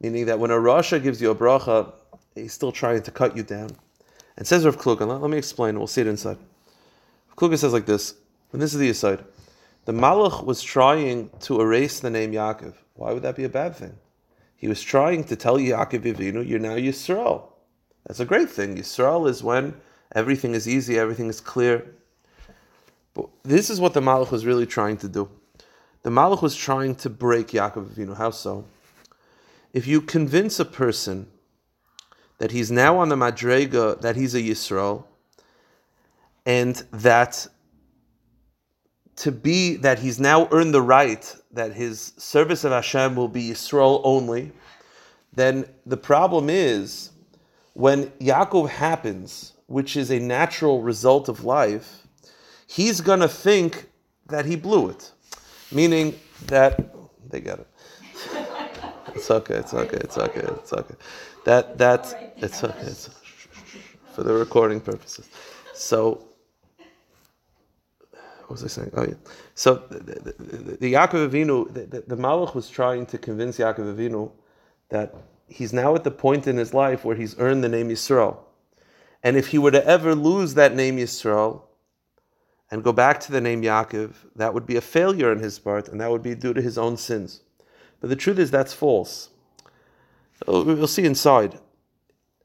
meaning 0.00 0.26
that 0.26 0.38
when 0.38 0.52
a 0.52 0.56
rasha 0.56 1.02
gives 1.02 1.20
you 1.20 1.30
a 1.30 1.34
bracha, 1.34 1.92
he's 2.36 2.52
still 2.52 2.70
trying 2.70 3.02
to 3.02 3.10
cut 3.10 3.36
you 3.36 3.42
down. 3.42 3.70
And 4.36 4.46
says 4.46 4.64
Rav 4.64 4.78
Kluger, 4.78 5.06
let, 5.20 5.28
me 5.28 5.36
explain, 5.36 5.76
we'll 5.76 5.88
see 5.88 6.02
it 6.02 6.06
inside. 6.06 6.38
Rav 7.28 7.36
Kluger 7.36 7.58
says 7.58 7.72
like 7.72 7.86
this, 7.86 8.14
and 8.52 8.62
this 8.62 8.72
is 8.72 8.78
the 8.78 8.88
aside. 8.90 9.24
The 9.86 9.92
Malach 9.92 10.44
was 10.44 10.62
trying 10.62 11.30
to 11.40 11.60
erase 11.60 11.98
the 11.98 12.10
name 12.10 12.30
Yaakov. 12.30 12.74
Why 12.94 13.12
would 13.12 13.22
that 13.22 13.34
be 13.34 13.44
a 13.44 13.48
bad 13.48 13.74
thing? 13.74 13.98
He 14.54 14.68
was 14.68 14.80
trying 14.80 15.24
to 15.24 15.36
tell 15.36 15.56
Yaakov 15.56 16.02
Avinu, 16.02 16.46
you're 16.46 16.60
now 16.60 16.76
Yisrael. 16.76 17.49
That's 18.06 18.20
a 18.20 18.24
great 18.24 18.50
thing. 18.50 18.76
Yisrael 18.76 19.28
is 19.28 19.42
when 19.42 19.74
everything 20.14 20.54
is 20.54 20.68
easy, 20.68 20.98
everything 20.98 21.28
is 21.28 21.40
clear. 21.40 21.94
But 23.14 23.28
this 23.42 23.70
is 23.70 23.80
what 23.80 23.94
the 23.94 24.00
Malach 24.00 24.30
was 24.30 24.46
really 24.46 24.66
trying 24.66 24.96
to 24.98 25.08
do. 25.08 25.28
The 26.02 26.10
Malach 26.10 26.42
was 26.42 26.56
trying 26.56 26.94
to 26.96 27.10
break 27.10 27.48
Yaakov 27.48 27.94
Avinu. 27.94 28.16
How 28.16 28.30
so? 28.30 28.64
If 29.72 29.86
you 29.86 30.00
convince 30.00 30.58
a 30.58 30.64
person 30.64 31.26
that 32.38 32.50
he's 32.50 32.70
now 32.70 32.98
on 32.98 33.10
the 33.10 33.16
Madrega, 33.16 34.00
that 34.00 34.16
he's 34.16 34.34
a 34.34 34.40
Yisrael, 34.40 35.04
and 36.46 36.76
that 36.90 37.46
to 39.16 39.30
be 39.30 39.76
that 39.76 39.98
he's 39.98 40.18
now 40.18 40.48
earned 40.50 40.72
the 40.72 40.80
right 40.80 41.36
that 41.52 41.74
his 41.74 42.14
service 42.16 42.64
of 42.64 42.72
Hashem 42.72 43.14
will 43.14 43.28
be 43.28 43.50
Yisrael 43.50 44.00
only, 44.02 44.52
then 45.34 45.66
the 45.84 45.98
problem 45.98 46.48
is 46.48 47.09
when 47.80 48.08
Yaakov 48.20 48.68
happens, 48.68 49.54
which 49.66 49.96
is 49.96 50.10
a 50.10 50.18
natural 50.18 50.82
result 50.82 51.30
of 51.30 51.44
life, 51.44 52.06
he's 52.66 53.00
going 53.00 53.20
to 53.20 53.28
think 53.28 53.86
that 54.26 54.44
he 54.44 54.54
blew 54.54 54.90
it. 54.90 55.10
Meaning 55.72 56.14
that, 56.46 56.94
they 57.30 57.40
got 57.40 57.60
it. 57.60 57.66
It's 59.12 59.28
okay, 59.28 59.54
it's 59.54 59.74
okay, 59.74 59.96
it's 59.96 60.18
okay, 60.18 60.40
it's 60.40 60.72
okay. 60.72 60.94
That, 61.44 61.78
that, 61.78 62.34
it's 62.36 62.62
okay, 62.62 62.78
it's 62.82 63.10
for 64.12 64.22
the 64.22 64.34
recording 64.34 64.80
purposes. 64.80 65.28
So, 65.74 66.22
what 68.46 68.50
was 68.50 68.64
I 68.64 68.68
saying? 68.68 68.92
Oh 68.94 69.02
yeah. 69.02 69.14
So 69.56 69.82
the, 69.90 69.98
the, 69.98 70.34
the, 70.38 70.76
the 70.76 70.92
Yaakov 70.92 71.28
Avinu, 71.28 71.74
the, 71.74 71.86
the, 71.86 72.00
the 72.02 72.16
Malach 72.16 72.54
was 72.54 72.70
trying 72.70 73.04
to 73.06 73.18
convince 73.18 73.58
Yaakov 73.58 73.96
Avinu 73.96 74.30
that 74.90 75.12
he's 75.50 75.72
now 75.72 75.94
at 75.94 76.04
the 76.04 76.10
point 76.10 76.46
in 76.46 76.56
his 76.56 76.72
life 76.72 77.04
where 77.04 77.16
he's 77.16 77.38
earned 77.38 77.62
the 77.62 77.68
name 77.68 77.88
Yisrael. 77.88 78.38
And 79.22 79.36
if 79.36 79.48
he 79.48 79.58
were 79.58 79.72
to 79.72 79.86
ever 79.86 80.14
lose 80.14 80.54
that 80.54 80.74
name 80.74 80.96
Yisrael 80.96 81.62
and 82.70 82.84
go 82.84 82.92
back 82.92 83.20
to 83.20 83.32
the 83.32 83.40
name 83.40 83.62
Yaakov, 83.62 84.14
that 84.36 84.54
would 84.54 84.66
be 84.66 84.76
a 84.76 84.80
failure 84.80 85.30
on 85.30 85.40
his 85.40 85.58
part, 85.58 85.88
and 85.88 86.00
that 86.00 86.10
would 86.10 86.22
be 86.22 86.34
due 86.34 86.54
to 86.54 86.62
his 86.62 86.78
own 86.78 86.96
sins. 86.96 87.40
But 88.00 88.08
the 88.08 88.16
truth 88.16 88.38
is 88.38 88.50
that's 88.50 88.72
false. 88.72 89.30
Uh, 90.48 90.62
we'll 90.64 90.86
see 90.86 91.04
inside. 91.04 91.58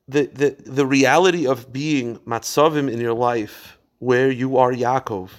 The, 0.08 0.26
the, 0.26 0.56
the 0.66 0.86
reality 0.86 1.48
of 1.48 1.72
being 1.72 2.18
matzavim 2.20 2.92
in 2.92 3.00
your 3.00 3.14
life 3.14 3.78
where 4.00 4.30
you 4.30 4.58
are 4.58 4.74
Yaakov 4.74 5.30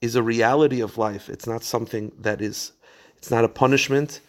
is 0.00 0.16
a 0.16 0.22
reality 0.22 0.80
of 0.80 0.98
life. 0.98 1.28
It's 1.28 1.46
not 1.46 1.62
something 1.62 2.12
that 2.18 2.42
is, 2.42 2.72
it's 3.16 3.30
not 3.30 3.44
a 3.44 3.48
punishment, 3.48 4.20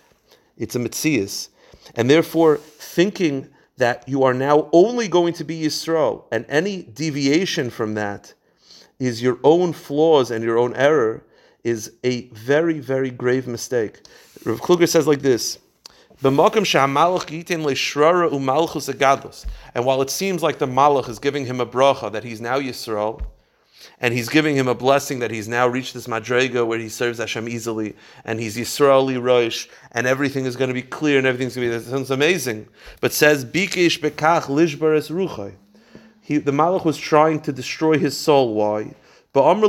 it's 0.57 0.75
a 0.75 0.79
mitzias. 0.79 1.49
And 1.93 2.09
therefore, 2.09 2.57
thinking 2.57 3.49
that 3.77 4.07
you 4.07 4.23
are 4.23 4.33
now 4.33 4.69
only 4.71 5.07
going 5.07 5.33
to 5.33 5.43
be 5.43 5.61
Yisrael, 5.61 6.23
and 6.31 6.45
any 6.47 6.83
deviation 6.83 7.69
from 7.69 7.95
that 7.95 8.33
is 8.99 9.21
your 9.21 9.37
own 9.43 9.73
flaws 9.73 10.31
and 10.31 10.43
your 10.43 10.57
own 10.57 10.73
error, 10.75 11.23
is 11.63 11.91
a 12.03 12.27
very, 12.29 12.79
very 12.79 13.11
grave 13.11 13.47
mistake. 13.47 14.01
Rav 14.45 14.61
Kluger 14.61 14.87
says 14.87 15.07
like 15.07 15.21
this. 15.21 15.59
And 16.21 16.37
while 16.37 16.51
it 20.01 20.09
seems 20.09 20.43
like 20.43 20.59
the 20.59 20.67
Malach 20.67 21.09
is 21.09 21.19
giving 21.19 21.45
him 21.45 21.59
a 21.59 21.65
bracha 21.65 22.11
that 22.11 22.23
he's 22.23 22.39
now 22.39 22.59
Yisrael, 22.59 23.21
and 23.99 24.13
he's 24.13 24.29
giving 24.29 24.55
him 24.55 24.67
a 24.67 24.75
blessing 24.75 25.19
that 25.19 25.31
he's 25.31 25.47
now 25.47 25.67
reached 25.67 25.93
this 25.93 26.07
madrega 26.07 26.65
where 26.65 26.79
he 26.79 26.89
serves 26.89 27.19
Hashem 27.19 27.47
easily, 27.49 27.95
and 28.23 28.39
he's 28.39 28.57
Yisraeli 28.57 29.21
Rosh, 29.21 29.67
and 29.91 30.07
everything 30.07 30.45
is 30.45 30.55
going 30.55 30.69
to 30.69 30.73
be 30.73 30.81
clear 30.81 31.17
and 31.17 31.27
everything's 31.27 31.55
going 31.55 31.69
to 31.69 31.77
be. 31.77 31.83
That 31.83 31.89
sounds 31.89 32.11
amazing, 32.11 32.67
but 33.01 33.13
says 33.13 33.45
Bikish 33.45 33.99
bekach 33.99 34.43
lishbares 34.43 35.09
ruchay. 35.11 35.55
He, 36.21 36.37
the 36.37 36.51
Malach 36.51 36.85
was 36.85 36.97
trying 36.97 37.41
to 37.41 37.53
destroy 37.53 37.99
his 37.99 38.17
soul. 38.17 38.55
Why? 38.55 38.95
Because 39.31 39.59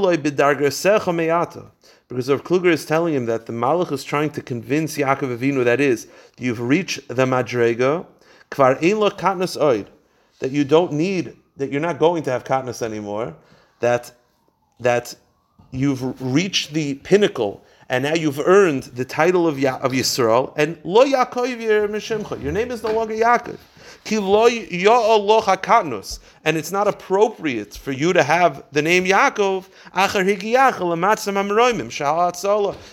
Rav 2.30 2.44
Kluger 2.44 2.73
is 2.73 2.87
telling 2.87 3.14
him 3.14 3.26
that 3.26 3.46
the 3.46 3.52
Malach 3.52 3.90
is 3.90 4.04
trying 4.04 4.30
to 4.30 4.40
convince 4.40 4.96
Yaakov 4.96 5.37
Avinu 5.37 5.64
that 5.64 5.80
is, 5.80 6.06
you've 6.38 6.61
reached 6.61 7.08
the 7.08 7.26
Madrega, 7.26 8.06
kvar 8.50 8.76
ein 8.76 9.00
katnas 9.18 9.61
oid, 9.61 9.88
that 10.38 10.52
you 10.52 10.64
don't 10.64 10.92
need, 10.92 11.37
that 11.56 11.73
you're 11.73 11.80
not 11.80 11.99
going 11.99 12.23
to 12.23 12.30
have 12.30 12.44
katnas 12.44 12.80
anymore, 12.80 13.35
that 13.80 14.12
that 14.80 15.14
you've 15.71 16.21
reached 16.21 16.73
the 16.73 16.95
pinnacle 16.95 17.64
and 17.88 18.02
now 18.02 18.14
you've 18.14 18.40
earned 18.40 18.83
the 18.85 19.04
title 19.04 19.47
of, 19.47 19.59
ya- 19.59 19.78
of 19.78 19.92
Yisrael, 19.92 20.52
and 20.56 20.78
lo 20.83 21.04
Yaakov 21.04 22.42
Your 22.42 22.52
name 22.52 22.71
is 22.73 22.83
no 22.83 22.92
longer 22.92 23.14
Yaakov. 23.14 23.59
And 26.45 26.56
it's 26.56 26.71
not 26.73 26.87
appropriate 26.88 27.75
for 27.75 27.92
you 27.92 28.12
to 28.12 28.23
have 28.23 28.64
the 28.73 28.83
name 28.83 29.04
Yaakov 29.04 29.66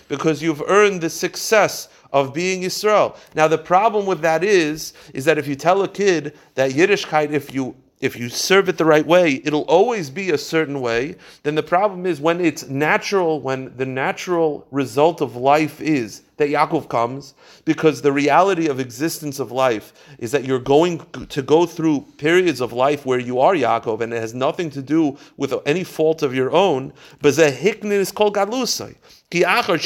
because 0.07 0.41
you've 0.41 0.63
earned 0.67 1.01
the 1.01 1.09
success 1.09 1.89
of 2.11 2.33
being 2.33 2.61
Yisrael. 2.61 3.15
Now 3.35 3.47
the 3.47 3.57
problem 3.57 4.05
with 4.05 4.21
that 4.21 4.43
is, 4.43 4.93
is 5.13 5.25
that 5.25 5.37
if 5.37 5.47
you 5.47 5.55
tell 5.55 5.81
a 5.83 5.87
kid 5.87 6.37
that 6.55 6.71
Yiddishkeit, 6.71 7.31
if 7.31 7.53
you 7.53 7.75
if 8.03 8.17
you 8.17 8.27
serve 8.27 8.67
it 8.67 8.77
the 8.77 8.83
right 8.83 9.07
way, 9.07 9.41
it'll 9.45 9.61
always 9.61 10.09
be 10.09 10.31
a 10.31 10.37
certain 10.37 10.81
way. 10.81 11.15
Then 11.43 11.55
the 11.55 11.63
problem 11.63 12.05
is 12.05 12.19
when 12.19 12.41
it's 12.41 12.67
natural, 12.67 13.39
when 13.39 13.73
the 13.77 13.85
natural 13.85 14.67
result 14.71 15.21
of 15.21 15.37
life 15.37 15.79
is 15.79 16.23
that 16.35 16.49
Yaakov 16.49 16.89
comes, 16.89 17.33
because 17.63 18.01
the 18.01 18.11
reality 18.11 18.67
of 18.67 18.81
existence 18.81 19.39
of 19.39 19.53
life 19.53 19.93
is 20.19 20.31
that 20.31 20.43
you're 20.43 20.59
going 20.59 20.99
to 21.29 21.41
go 21.41 21.65
through 21.65 22.05
periods 22.17 22.59
of 22.59 22.73
life 22.73 23.05
where 23.05 23.19
you 23.19 23.39
are 23.39 23.53
Yaakov, 23.53 24.01
and 24.01 24.11
it 24.11 24.19
has 24.19 24.33
nothing 24.33 24.69
to 24.71 24.81
do 24.81 25.17
with 25.37 25.53
any 25.65 25.85
fault 25.85 26.23
of 26.23 26.35
your 26.35 26.51
own. 26.51 26.91
But 27.21 27.35
hiknin 27.35 27.91
is 27.91 28.11
called 28.11 28.35
gadlusai. 28.35 28.95
Because 29.33 29.77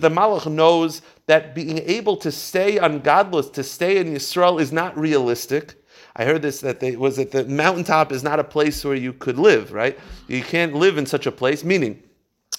the 0.00 0.08
Malach 0.08 0.50
knows 0.50 1.02
that 1.26 1.54
being 1.54 1.78
able 1.78 2.16
to 2.18 2.30
stay 2.30 2.78
ungodless, 2.78 3.50
to 3.50 3.62
stay 3.62 3.98
in 3.98 4.14
Yisrael, 4.14 4.60
is 4.60 4.72
not 4.72 4.96
realistic. 4.96 5.74
I 6.14 6.24
heard 6.24 6.42
this 6.42 6.60
that 6.60 6.80
they, 6.80 6.96
was 6.96 7.16
that 7.16 7.32
the 7.32 7.44
mountaintop 7.44 8.12
is 8.12 8.22
not 8.22 8.40
a 8.40 8.44
place 8.44 8.84
where 8.84 8.94
you 8.94 9.12
could 9.12 9.38
live, 9.38 9.72
right? 9.72 9.98
You 10.28 10.42
can't 10.42 10.74
live 10.74 10.98
in 10.98 11.06
such 11.06 11.26
a 11.26 11.32
place, 11.32 11.64
meaning 11.64 12.02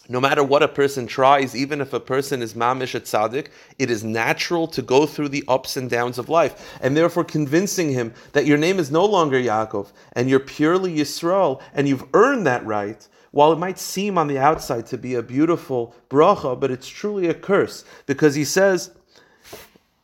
no 0.10 0.22
matter 0.22 0.44
what 0.44 0.64
a 0.64 0.68
person 0.68 1.06
tries, 1.06 1.56
even 1.56 1.82
if 1.82 1.92
a 1.92 2.00
person 2.00 2.42
is 2.42 2.54
mamish 2.54 2.96
at 2.96 3.04
tzaddik, 3.04 3.48
it 3.78 3.92
is 3.92 4.04
natural 4.04 4.68
to 4.68 4.82
go 4.82 5.06
through 5.06 5.30
the 5.30 5.44
ups 5.48 5.76
and 5.76 5.90
downs 5.90 6.18
of 6.18 6.30
life. 6.30 6.78
And 6.82 6.96
therefore 6.96 7.26
convincing 7.26 7.92
him 7.92 8.14
that 8.32 8.46
your 8.46 8.58
name 8.58 8.80
is 8.80 8.90
no 8.90 9.06
longer 9.06 9.42
Yaakov 9.42 9.92
and 10.14 10.30
you're 10.30 10.40
purely 10.40 10.96
Yisrael 10.96 11.62
and 11.74 11.88
you've 11.88 12.06
earned 12.14 12.46
that 12.48 12.66
right, 12.66 13.06
while 13.32 13.52
it 13.52 13.60
might 13.60 13.80
seem 13.80 14.18
on 14.18 14.28
the 14.28 14.38
outside 14.38 14.86
to 14.88 14.98
be 14.98 15.16
a 15.16 15.22
beautiful 15.22 15.96
bracha, 16.10 16.60
but 16.60 16.72
it's 16.72 16.88
truly 16.88 17.28
a 17.28 17.34
curse 17.34 17.84
because 18.06 18.36
he 18.36 18.46
says, 18.46 18.92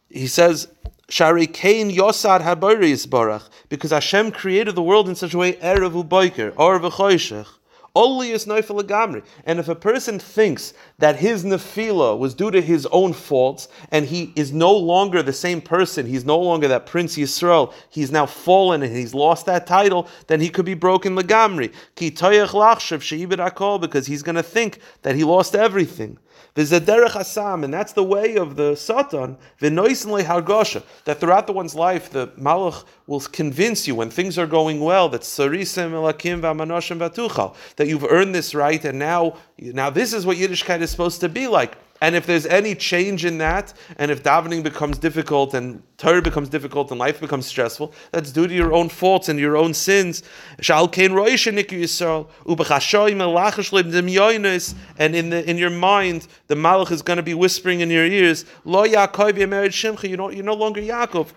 he 0.09 0.27
says, 0.27 0.67
Shari 1.09 1.47
Kain 1.47 1.91
Yosad 1.91 2.41
Habaris 2.41 3.07
Barach, 3.07 3.49
because 3.69 3.91
Hashem 3.91 4.31
created 4.31 4.75
the 4.75 4.81
world 4.81 5.09
in 5.09 5.15
such 5.15 5.33
a 5.33 5.37
way, 5.37 5.53
Erev 5.53 6.03
Uboiker, 6.03 6.53
Or 6.55 6.79
V'choshech, 6.79 7.47
only 7.95 8.31
is 8.31 8.45
Neufel 8.45 8.81
Gamri. 8.83 9.23
And 9.45 9.59
if 9.59 9.67
a 9.67 9.75
person 9.75 10.17
thinks 10.17 10.73
that 10.97 11.17
his 11.17 11.43
nefila 11.43 12.17
was 12.17 12.33
due 12.33 12.49
to 12.49 12.61
his 12.61 12.87
own 12.87 13.13
faults, 13.13 13.67
and 13.91 14.05
he 14.05 14.33
is 14.35 14.51
no 14.51 14.73
longer 14.73 15.21
the 15.21 15.33
same 15.33 15.61
person, 15.61 16.05
he's 16.05 16.25
no 16.25 16.39
longer 16.39 16.67
that 16.67 16.85
Prince 16.85 17.17
Yisrael, 17.17 17.73
he's 17.89 18.11
now 18.11 18.25
fallen 18.25 18.81
and 18.81 18.95
he's 18.95 19.13
lost 19.13 19.45
that 19.45 19.67
title, 19.67 20.07
then 20.27 20.41
he 20.41 20.49
could 20.49 20.65
be 20.65 20.73
broken 20.73 21.15
Lagamri. 21.15 21.71
Because 23.83 24.07
he's 24.07 24.23
going 24.23 24.35
to 24.35 24.43
think 24.43 24.79
that 25.03 25.15
he 25.15 25.23
lost 25.23 25.55
everything. 25.55 26.17
V'zederech 26.55 27.13
asam, 27.13 27.63
and 27.63 27.73
that's 27.73 27.93
the 27.93 28.03
way 28.03 28.35
of 28.35 28.55
the 28.55 28.75
satan. 28.75 29.37
V'noisen 29.59 30.23
hargosha, 30.23 30.83
that 31.05 31.19
throughout 31.19 31.47
the 31.47 31.53
one's 31.53 31.73
life, 31.73 32.11
the 32.11 32.27
malach 32.39 32.85
will 33.07 33.21
convince 33.21 33.87
you 33.87 33.95
when 33.95 34.11
things 34.11 34.37
are 34.37 34.45
going 34.45 34.79
well 34.79 35.09
that 35.09 35.21
sarisim 35.21 35.91
elakim 35.91 36.41
v'amanoshim 36.41 36.99
v'atuchal, 36.99 37.55
that 37.77 37.87
you've 37.87 38.03
earned 38.03 38.35
this 38.35 38.53
right, 38.53 38.85
and 38.85 38.99
now, 38.99 39.35
now 39.57 39.89
this 39.89 40.13
is 40.13 40.27
what 40.27 40.37
Yiddishkeit 40.37 40.81
is 40.81 40.91
supposed 40.91 41.21
to 41.21 41.29
be 41.29 41.47
like. 41.47 41.75
And 42.03 42.15
if 42.17 42.25
there's 42.25 42.45
any 42.45 42.75
change 42.75 43.23
in 43.23 43.37
that, 43.37 43.73
and 43.95 44.11
if 44.11 44.23
davening 44.23 44.61
becomes 44.61 44.97
difficult 44.97 45.53
and 45.53 45.81
Torah 45.97 46.21
becomes 46.21 46.49
difficult 46.49 46.91
and 46.91 46.99
life 46.99 47.21
becomes 47.21 47.45
stressful, 47.45 47.93
that's 48.11 48.29
due 48.33 48.45
to 48.45 48.53
your 48.53 48.73
own 48.73 48.89
faults 48.89 49.29
and 49.29 49.39
your 49.39 49.55
own 49.55 49.73
sins. 49.73 50.21
And 50.59 50.75
in 55.15 55.29
the 55.29 55.49
in 55.49 55.57
your 55.57 55.69
mind, 55.69 56.27
the 56.47 56.55
Malach 56.55 56.91
is 56.91 57.01
going 57.01 57.15
to 57.15 57.23
be 57.23 57.33
whispering 57.33 57.79
in 57.79 57.89
your 57.89 58.05
ears, 58.05 58.43
Lo 58.65 58.85
Yaakov 58.85 59.37
Shimcha, 59.71 60.09
you're, 60.09 60.33
you're 60.33 60.43
no 60.43 60.55
longer 60.55 60.81
Yaakov. 60.81 61.31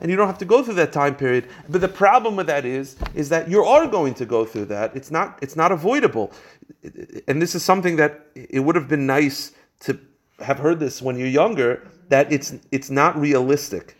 And 0.00 0.10
you 0.10 0.16
don't 0.16 0.26
have 0.28 0.38
to 0.38 0.44
go 0.44 0.62
through 0.62 0.74
that 0.74 0.92
time 0.92 1.16
period. 1.16 1.48
But 1.68 1.80
the 1.80 1.88
problem 1.88 2.36
with 2.36 2.46
that 2.46 2.64
is, 2.64 2.94
is 3.16 3.28
that 3.30 3.50
you 3.50 3.64
are 3.64 3.88
going 3.88 4.14
to 4.14 4.24
go 4.24 4.44
through 4.44 4.66
that. 4.66 4.94
It's 4.94 5.10
not, 5.10 5.36
it's 5.42 5.56
not 5.56 5.72
avoidable 5.72 6.32
and 7.28 7.40
this 7.40 7.54
is 7.54 7.64
something 7.64 7.96
that 7.96 8.26
it 8.34 8.60
would 8.60 8.76
have 8.76 8.88
been 8.88 9.06
nice 9.06 9.52
to 9.80 9.98
have 10.40 10.58
heard 10.58 10.80
this 10.80 11.00
when 11.00 11.18
you're 11.18 11.28
younger, 11.28 11.86
that 12.08 12.32
it's 12.32 12.54
it's 12.70 12.90
not 12.90 13.18
realistic. 13.18 13.96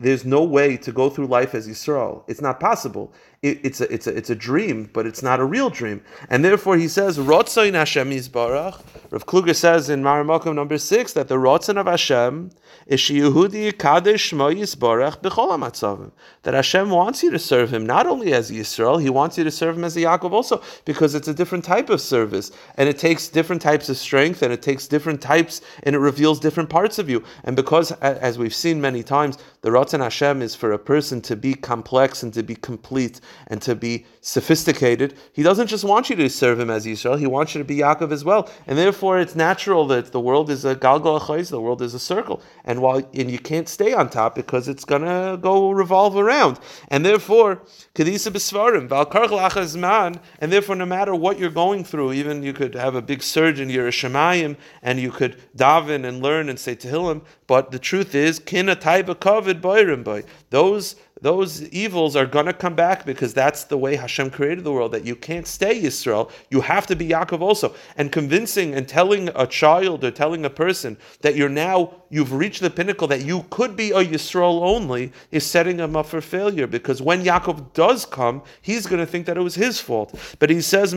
There's 0.00 0.24
no 0.24 0.44
way 0.44 0.76
to 0.76 0.92
go 0.92 1.10
through 1.10 1.26
life 1.26 1.54
as 1.54 1.66
Yisrael. 1.66 2.22
It's 2.28 2.40
not 2.40 2.60
possible. 2.60 3.12
it, 3.42 3.60
it's 3.64 3.80
a 3.80 3.92
it's 3.92 4.06
a 4.06 4.16
it's 4.16 4.30
a 4.30 4.34
dream, 4.34 4.90
but 4.92 5.06
it's 5.06 5.22
not 5.22 5.40
a 5.40 5.44
real 5.44 5.70
dream. 5.70 6.02
And 6.30 6.44
therefore, 6.44 6.76
he 6.76 6.88
says, 6.88 7.18
"Rotzayin 7.18 7.74
Hashem 7.74 8.10
Yisbarach." 8.10 8.80
Rav 9.10 9.26
Kluger 9.26 9.54
says 9.54 9.90
in 9.90 10.02
Maramakom 10.02 10.54
number 10.54 10.78
six 10.78 11.12
that 11.14 11.28
the 11.28 11.36
Rotzin 11.36 11.78
of 11.78 11.86
Hashem 11.86 12.50
is 12.88 13.00
Yehudi 13.00 13.76
Kadesh 13.76 14.32
b'chol. 14.32 16.10
That 16.42 16.54
Hashem 16.54 16.90
wants 16.90 17.22
you 17.22 17.30
to 17.30 17.38
serve 17.38 17.72
Him 17.72 17.84
not 17.84 18.06
only 18.06 18.32
as 18.32 18.50
Yisrael, 18.50 19.00
He 19.00 19.10
wants 19.10 19.36
you 19.36 19.44
to 19.44 19.50
serve 19.50 19.76
Him 19.76 19.84
as 19.84 19.96
a 19.96 20.00
Yaakov 20.00 20.32
also, 20.32 20.62
because 20.86 21.14
it's 21.14 21.28
a 21.28 21.34
different 21.34 21.64
type 21.64 21.90
of 21.90 22.00
service, 22.00 22.50
and 22.76 22.88
it 22.88 22.98
takes 22.98 23.28
different 23.28 23.60
types 23.60 23.88
of 23.90 23.98
strength, 23.98 24.42
and 24.42 24.52
it 24.52 24.62
takes 24.62 24.88
different 24.88 25.20
types, 25.20 25.60
and 25.82 25.94
it 25.94 25.98
reveals 25.98 26.40
different 26.40 26.70
parts 26.70 26.98
of 26.98 27.10
you. 27.10 27.22
And 27.44 27.54
because, 27.54 27.92
as 27.92 28.38
we've 28.38 28.54
seen 28.54 28.80
many 28.80 29.02
times, 29.02 29.36
the 29.60 29.70
Rotzin 29.70 30.00
Hashem 30.00 30.40
is 30.40 30.54
for 30.54 30.72
a 30.72 30.78
person 30.78 31.20
to 31.22 31.36
be 31.36 31.52
complex 31.52 32.22
and 32.22 32.32
to 32.32 32.42
be 32.42 32.54
complete 32.54 33.20
and 33.48 33.60
to 33.62 33.74
be 33.74 34.06
sophisticated. 34.22 35.14
He 35.32 35.42
doesn't 35.42 35.66
just 35.66 35.84
want 35.84 36.08
you 36.08 36.16
to 36.16 36.30
serve 36.30 36.60
him 36.60 36.70
as 36.70 36.86
Yisrael, 36.86 37.18
he 37.18 37.26
wants 37.26 37.54
you 37.54 37.58
to 37.58 37.64
be 37.64 37.78
Yaakov 37.78 38.12
as 38.12 38.24
well. 38.24 38.48
And 38.66 38.78
therefore 38.78 39.18
it's 39.18 39.34
natural 39.34 39.86
that 39.88 40.12
the 40.12 40.20
world 40.20 40.48
is 40.50 40.64
a 40.64 40.74
galgal 40.74 41.18
the 41.50 41.60
world 41.60 41.82
is 41.82 41.94
a 41.94 41.98
circle. 41.98 42.42
And 42.64 42.77
while 42.78 43.02
and 43.14 43.30
you 43.30 43.38
can't 43.38 43.68
stay 43.68 43.92
on 43.92 44.08
top 44.08 44.34
because 44.34 44.68
it's 44.68 44.84
gonna 44.84 45.38
go 45.40 45.70
revolve 45.70 46.16
around. 46.16 46.58
And 46.88 47.04
therefore, 47.04 47.62
Kadisa 47.94 48.30
Besvarim, 48.32 48.88
Valkarch 48.88 50.18
and 50.40 50.52
therefore 50.52 50.76
no 50.76 50.86
matter 50.86 51.14
what 51.14 51.38
you're 51.38 51.50
going 51.50 51.84
through, 51.84 52.12
even 52.12 52.42
you 52.42 52.52
could 52.52 52.74
have 52.74 52.94
a 52.94 53.02
big 53.02 53.22
surge 53.22 53.60
in 53.60 53.68
Yerushalayim 53.68 54.56
and 54.82 55.00
you 55.00 55.10
could 55.10 55.40
daven 55.56 56.06
and 56.06 56.22
learn 56.22 56.48
and 56.48 56.58
say 56.58 56.76
Tehillim, 56.76 57.22
but 57.46 57.70
the 57.70 57.78
truth 57.78 58.14
is, 58.14 58.38
Kina 58.38 58.76
Taiba 58.76 59.14
Kovid 59.14 59.60
Boy. 59.60 60.24
Those 60.50 60.96
those 61.20 61.62
evils 61.70 62.16
are 62.16 62.26
going 62.26 62.46
to 62.46 62.52
come 62.52 62.74
back 62.74 63.04
because 63.04 63.34
that's 63.34 63.64
the 63.64 63.76
way 63.78 63.96
Hashem 63.96 64.30
created 64.30 64.64
the 64.64 64.72
world, 64.72 64.92
that 64.92 65.04
you 65.04 65.16
can't 65.16 65.46
stay 65.46 65.80
Yisrael. 65.80 66.30
You 66.50 66.60
have 66.60 66.86
to 66.86 66.96
be 66.96 67.08
Yaakov 67.08 67.40
also. 67.40 67.74
And 67.96 68.12
convincing 68.12 68.74
and 68.74 68.88
telling 68.88 69.28
a 69.34 69.46
child 69.46 70.04
or 70.04 70.10
telling 70.10 70.44
a 70.44 70.50
person 70.50 70.96
that 71.20 71.34
you're 71.36 71.48
now, 71.48 71.94
you've 72.10 72.32
reached 72.32 72.60
the 72.60 72.70
pinnacle, 72.70 73.08
that 73.08 73.24
you 73.24 73.44
could 73.50 73.76
be 73.76 73.90
a 73.90 74.04
Yisrael 74.04 74.62
only, 74.62 75.12
is 75.30 75.44
setting 75.44 75.78
him 75.78 75.96
up 75.96 76.06
for 76.06 76.20
failure 76.20 76.66
because 76.66 77.02
when 77.02 77.24
Yaakov 77.24 77.72
does 77.72 78.04
come, 78.04 78.42
he's 78.62 78.86
going 78.86 79.00
to 79.00 79.06
think 79.06 79.26
that 79.26 79.36
it 79.36 79.42
was 79.42 79.54
his 79.54 79.80
fault. 79.80 80.14
But 80.38 80.50
he 80.50 80.60
says, 80.60 80.94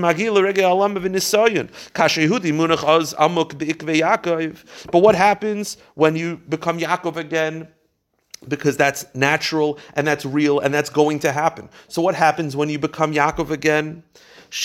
But 4.91 4.99
what 4.99 5.15
happens 5.15 5.77
when 5.95 6.15
you 6.15 6.37
become 6.37 6.79
Yaakov 6.79 7.15
again? 7.15 7.67
Because 8.47 8.77
that's 8.77 9.05
natural 9.13 9.77
and 9.95 10.07
that's 10.07 10.25
real 10.25 10.59
and 10.59 10.73
that's 10.73 10.89
going 10.89 11.19
to 11.19 11.31
happen. 11.31 11.69
So 11.87 12.01
what 12.01 12.15
happens 12.15 12.55
when 12.55 12.69
you 12.69 12.79
become 12.79 13.13
Yaakov 13.13 13.49
again? 13.51 14.03
The 14.51 14.57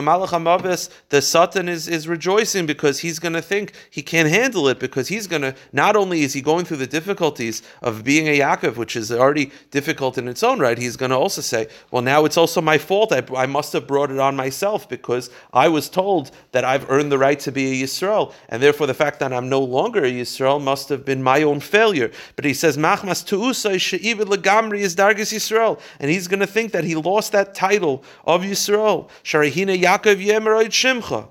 Malach 0.00 0.28
Hamavis, 0.28 0.88
the 1.08 1.20
Satan 1.20 1.68
is, 1.68 1.88
is 1.88 2.06
rejoicing 2.06 2.64
because 2.64 3.00
he's 3.00 3.18
going 3.18 3.32
to 3.32 3.42
think 3.42 3.72
he 3.90 4.02
can't 4.02 4.28
handle 4.28 4.68
it 4.68 4.78
because 4.78 5.08
he's 5.08 5.26
going 5.26 5.42
to, 5.42 5.52
not 5.72 5.96
only 5.96 6.22
is 6.22 6.32
he 6.32 6.40
going 6.40 6.64
through 6.64 6.76
the 6.76 6.86
difficulties 6.86 7.60
of 7.82 8.04
being 8.04 8.28
a 8.28 8.38
Yaakov, 8.38 8.76
which 8.76 8.94
is 8.94 9.10
already 9.10 9.50
difficult 9.72 10.16
in 10.16 10.28
its 10.28 10.44
own 10.44 10.60
right, 10.60 10.78
he's 10.78 10.96
going 10.96 11.10
to 11.10 11.16
also 11.16 11.40
say, 11.40 11.66
well, 11.90 12.02
now 12.02 12.24
it's 12.24 12.36
also 12.36 12.60
my 12.60 12.78
fault. 12.78 13.12
I, 13.12 13.24
I 13.36 13.46
must 13.46 13.72
have 13.72 13.88
brought 13.88 14.12
it 14.12 14.20
on 14.20 14.36
myself 14.36 14.88
because 14.88 15.28
I 15.52 15.66
was 15.66 15.88
told 15.88 16.30
that 16.52 16.64
I've 16.64 16.88
earned 16.88 17.10
the 17.10 17.18
right 17.18 17.40
to 17.40 17.50
be 17.50 17.82
a 17.82 17.84
Yisrael. 17.84 18.32
And 18.48 18.62
therefore, 18.62 18.86
the 18.86 18.94
fact 18.94 19.18
that 19.18 19.32
I'm 19.32 19.48
no 19.48 19.60
longer 19.60 20.04
a 20.04 20.12
Yisrael 20.12 20.62
must 20.62 20.88
have 20.88 21.04
been 21.04 21.20
my 21.20 21.42
own 21.42 21.58
failure. 21.58 22.12
But 22.36 22.44
he 22.44 22.54
says, 22.54 22.76
Machmas 22.76 23.26
Tu'usay 23.26 23.80
She'ibid 23.80 24.28
Lagamri 24.28 24.78
is 24.78 24.94
Dargis 24.94 25.32
Yisrael. 25.32 25.80
And 25.98 26.12
he's 26.12 26.28
going 26.28 26.38
to 26.38 26.46
think 26.46 26.70
that 26.70 26.84
he 26.84 26.94
lost 26.94 27.23
lost 27.24 27.32
that 27.32 27.54
title 27.54 28.04
of 28.26 28.42
Yisrael. 28.42 29.08
Sharihina 29.22 29.80
Yaakov 29.80 30.24
Yemeroid 30.24 30.70
Shimcha. 30.70 31.28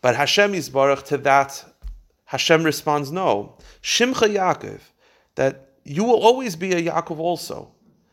But 0.00 0.16
Hashem 0.16 0.54
is 0.54 0.70
Yisbarach 0.70 1.04
to 1.06 1.18
that, 1.18 1.64
Hashem 2.26 2.64
responds, 2.64 3.10
no. 3.10 3.56
Shimcha 3.82 4.28
Yaakov, 4.34 4.80
that 5.34 5.68
you 5.84 6.04
will 6.04 6.20
always 6.20 6.56
be 6.56 6.72
a 6.72 6.82
Yaakov 6.82 7.18
also, 7.18 7.70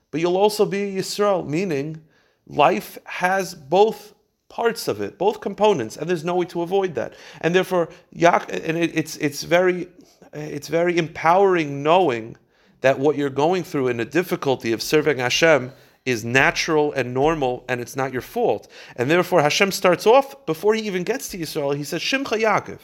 but 0.10 0.19
you'll 0.21 0.38
also 0.38 0.65
be 0.65 0.83
a 0.83 1.01
Yisrael, 1.01 1.48
meaning 1.48 2.01
life 2.48 2.98
has 3.05 3.55
both 3.55 4.13
parts 4.50 4.89
of 4.89 5.00
it, 5.01 5.17
both 5.17 5.39
components, 5.39 5.95
and 5.95 6.10
there's 6.10 6.25
no 6.25 6.36
way 6.36 6.45
to 6.45 6.62
avoid 6.62 6.95
that. 6.95 7.13
And 7.39 7.55
therefore, 7.55 7.89
Yaakov, 8.15 8.67
and 8.67 8.77
it, 8.77 8.91
it's 8.93 9.15
it's 9.17 9.43
very 9.43 9.88
it's 10.33 10.67
very 10.67 10.98
empowering 10.98 11.83
knowing 11.83 12.38
that 12.81 13.00
what 13.00 13.15
you're 13.17 13.29
going 13.29 13.63
through 13.63 13.89
in 13.89 13.98
the 13.98 14.05
difficulty 14.05 14.71
of 14.74 14.81
serving 14.81 15.19
Hashem 15.19 15.71
is 16.05 16.25
natural 16.25 16.91
and 16.93 17.13
normal 17.13 17.63
and 17.67 17.79
it's 17.79 17.96
not 17.96 18.12
your 18.12 18.22
fault. 18.22 18.67
And 18.96 19.10
therefore 19.10 19.41
Hashem 19.41 19.72
starts 19.72 20.08
off, 20.08 20.46
before 20.46 20.74
he 20.74 20.81
even 20.83 21.03
gets 21.03 21.29
to 21.29 21.37
Yisrael, 21.37 21.75
he 21.75 21.83
says, 21.83 22.01
Shimcha 22.01 22.42
Yaakov. 22.42 22.79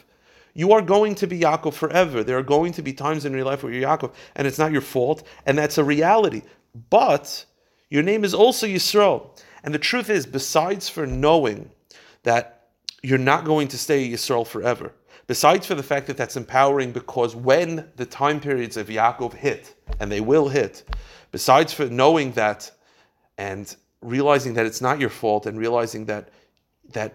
You 0.53 0.71
are 0.71 0.81
going 0.81 1.13
to 1.15 1.27
be 1.27 1.39
Yaakov 1.41 1.73
forever. 1.73 2.23
There 2.23 2.37
are 2.37 2.43
going 2.43 2.73
to 2.73 2.81
be 2.81 2.91
times 2.91 3.25
in 3.25 3.33
your 3.33 3.43
life 3.43 3.61
where 3.61 3.71
you're 3.71 3.87
Yaakov, 3.87 4.13
and 4.35 4.47
it's 4.47 4.57
not 4.57 4.71
your 4.71 4.81
fault, 4.81 5.21
and 5.45 5.55
that's 5.57 5.77
a 5.77 5.83
reality. 5.83 6.41
But 6.89 7.45
your 7.89 8.01
name 8.01 8.23
is 8.23 8.33
also 8.33 8.65
Yisrael. 8.65 9.39
And 9.63 9.73
the 9.73 9.79
truth 9.79 10.09
is, 10.09 10.25
besides 10.25 10.89
for 10.89 11.05
knowing 11.05 11.69
that 12.23 12.69
you're 13.03 13.19
not 13.19 13.45
going 13.45 13.67
to 13.67 13.77
stay 13.77 14.09
Yisrael 14.09 14.47
forever, 14.47 14.93
besides 15.27 15.67
for 15.67 15.75
the 15.75 15.83
fact 15.83 16.07
that 16.07 16.17
that's 16.17 16.37
empowering 16.37 16.91
because 16.91 17.35
when 17.35 17.91
the 17.95 18.05
time 18.05 18.39
periods 18.39 18.77
of 18.77 18.87
Yaakov 18.87 19.33
hit, 19.33 19.75
and 19.99 20.11
they 20.11 20.21
will 20.21 20.49
hit, 20.49 20.83
besides 21.31 21.71
for 21.71 21.85
knowing 21.85 22.31
that 22.31 22.71
and 23.37 23.75
realizing 24.01 24.53
that 24.55 24.65
it's 24.65 24.81
not 24.81 24.99
your 24.99 25.09
fault 25.09 25.45
and 25.45 25.59
realizing 25.59 26.05
that 26.05 26.29
that 26.93 27.13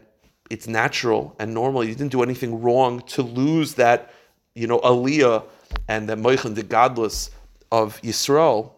it's 0.51 0.67
natural 0.67 1.35
and 1.39 1.55
normal. 1.55 1.83
You 1.83 1.95
didn't 1.95 2.13
do 2.13 2.23
anything 2.23 2.61
wrong 2.61 3.01
to 3.07 3.23
lose 3.23 3.75
that, 3.75 4.13
you 4.55 4.67
know, 4.67 4.81
aliyah 4.81 5.45
and 5.89 6.09
the 6.09 6.15
moichin, 6.15 6.55
the 6.55 6.63
godless 6.63 7.31
of 7.71 8.01
Yisrael. 8.03 8.73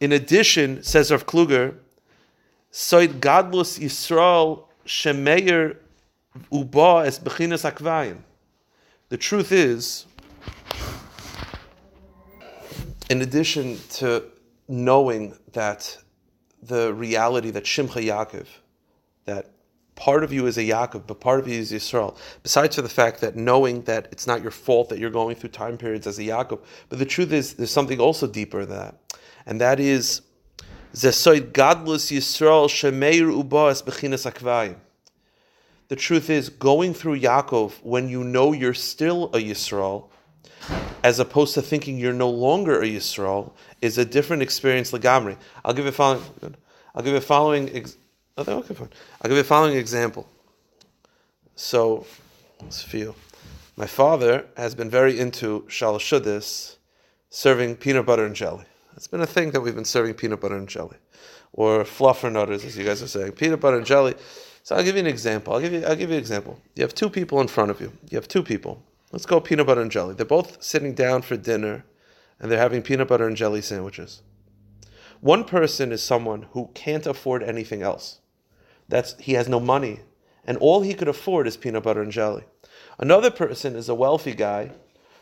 In 0.00 0.12
addition, 0.12 0.82
says 0.82 1.12
Rav 1.12 1.26
Kluger, 1.26 1.76
Soid 2.72 3.20
godless 3.20 3.78
Yisrael 3.78 4.64
shemeyer 4.84 5.76
uba 6.52 7.04
es 7.06 7.20
bechinas 7.20 7.70
akvayim. 7.70 8.18
The 9.08 9.16
truth 9.16 9.52
is, 9.52 10.06
in 13.08 13.22
addition 13.22 13.78
to 13.90 14.24
knowing 14.66 15.36
that 15.52 15.96
the 16.66 16.94
reality 16.94 17.50
that 17.50 17.64
Shimcha 17.64 18.04
Yaakov, 18.04 18.46
that 19.24 19.50
part 19.94 20.24
of 20.24 20.32
you 20.32 20.46
is 20.46 20.58
a 20.58 20.62
Yaakov, 20.62 21.06
but 21.06 21.20
part 21.20 21.40
of 21.40 21.48
you 21.48 21.60
is 21.60 21.72
Yisrael. 21.72 22.16
Besides 22.42 22.76
for 22.76 22.82
the 22.82 22.88
fact 22.88 23.20
that 23.20 23.36
knowing 23.36 23.82
that 23.82 24.08
it's 24.10 24.26
not 24.26 24.42
your 24.42 24.50
fault 24.50 24.88
that 24.88 24.98
you're 24.98 25.10
going 25.10 25.36
through 25.36 25.50
time 25.50 25.76
periods 25.76 26.06
as 26.06 26.18
a 26.18 26.22
Yaakov, 26.22 26.60
but 26.88 26.98
the 26.98 27.06
truth 27.06 27.32
is 27.32 27.54
there's 27.54 27.70
something 27.70 28.00
also 28.00 28.26
deeper 28.26 28.64
than 28.64 28.78
that, 28.78 29.18
and 29.46 29.60
that 29.60 29.78
is 29.78 30.22
Zesoid 30.94 31.52
Godless 31.52 32.10
Yisrael 32.10 32.68
Shemeir 32.68 33.42
Ubas 33.42 33.82
Bechinas 33.82 34.30
Akvayim. 34.30 34.76
The 35.88 35.96
truth 35.96 36.30
is, 36.30 36.48
going 36.48 36.94
through 36.94 37.20
Yaakov 37.20 37.72
when 37.82 38.08
you 38.08 38.24
know 38.24 38.52
you're 38.52 38.74
still 38.74 39.26
a 39.26 39.38
Yisrael, 39.38 40.08
as 41.04 41.20
opposed 41.20 41.52
to 41.52 41.60
thinking 41.60 41.98
you're 41.98 42.14
no 42.14 42.30
longer 42.30 42.80
a 42.80 42.86
Yisrael, 42.86 43.52
is 43.82 43.98
a 43.98 44.06
different 44.06 44.42
experience. 44.42 44.90
Lagamri. 44.90 45.36
I'll 45.62 45.74
give 45.74 45.84
you 45.84 45.92
following. 45.92 46.24
I'll 46.94 47.02
give 47.02 47.12
you 47.12 47.20
following. 47.20 47.68
Ex, 47.76 47.98
oh, 48.38 48.44
okay, 48.48 48.74
fine. 48.74 48.88
I'll 49.20 49.28
give 49.28 49.36
you 49.36 49.42
a 49.42 49.44
following 49.44 49.76
example. 49.76 50.26
So, 51.56 52.06
let's 52.62 52.82
feel. 52.82 53.14
My 53.76 53.86
father 53.86 54.46
has 54.56 54.74
been 54.74 54.88
very 54.88 55.20
into 55.20 55.66
shalashudis, 55.68 56.76
serving 57.28 57.76
peanut 57.76 58.06
butter 58.06 58.24
and 58.24 58.34
jelly. 58.34 58.64
It's 58.96 59.06
been 59.06 59.20
a 59.20 59.26
thing 59.26 59.50
that 59.50 59.60
we've 59.60 59.74
been 59.74 59.84
serving 59.84 60.14
peanut 60.14 60.40
butter 60.40 60.56
and 60.56 60.68
jelly, 60.68 60.96
or 61.52 61.84
fluffer 61.84 62.30
fluffernutters, 62.30 62.64
as 62.64 62.78
you 62.78 62.84
guys 62.84 63.02
are 63.02 63.08
saying, 63.08 63.32
peanut 63.32 63.60
butter 63.60 63.76
and 63.76 63.84
jelly. 63.84 64.14
So 64.62 64.74
I'll 64.74 64.82
give 64.82 64.94
you 64.94 65.00
an 65.00 65.06
example. 65.06 65.52
I'll 65.52 65.60
give 65.60 65.74
you. 65.74 65.84
I'll 65.84 65.96
give 65.96 66.08
you 66.08 66.16
an 66.16 66.22
example. 66.22 66.58
You 66.74 66.82
have 66.82 66.94
two 66.94 67.10
people 67.10 67.42
in 67.42 67.48
front 67.48 67.70
of 67.70 67.78
you. 67.82 67.92
You 68.08 68.16
have 68.16 68.26
two 68.26 68.42
people. 68.42 68.82
Let's 69.14 69.26
go 69.26 69.38
peanut 69.38 69.68
butter 69.68 69.80
and 69.80 69.92
jelly. 69.92 70.14
They're 70.14 70.26
both 70.26 70.60
sitting 70.60 70.92
down 70.92 71.22
for 71.22 71.36
dinner 71.36 71.84
and 72.40 72.50
they're 72.50 72.58
having 72.58 72.82
peanut 72.82 73.06
butter 73.06 73.28
and 73.28 73.36
jelly 73.36 73.62
sandwiches. 73.62 74.22
One 75.20 75.44
person 75.44 75.92
is 75.92 76.02
someone 76.02 76.46
who 76.50 76.72
can't 76.74 77.06
afford 77.06 77.44
anything 77.44 77.80
else. 77.80 78.18
That's 78.88 79.16
he 79.20 79.34
has 79.34 79.48
no 79.48 79.60
money, 79.60 80.00
and 80.44 80.58
all 80.58 80.80
he 80.80 80.94
could 80.94 81.06
afford 81.06 81.46
is 81.46 81.56
peanut 81.56 81.84
butter 81.84 82.02
and 82.02 82.10
jelly. 82.10 82.42
Another 82.98 83.30
person 83.30 83.76
is 83.76 83.88
a 83.88 83.94
wealthy 83.94 84.34
guy 84.34 84.72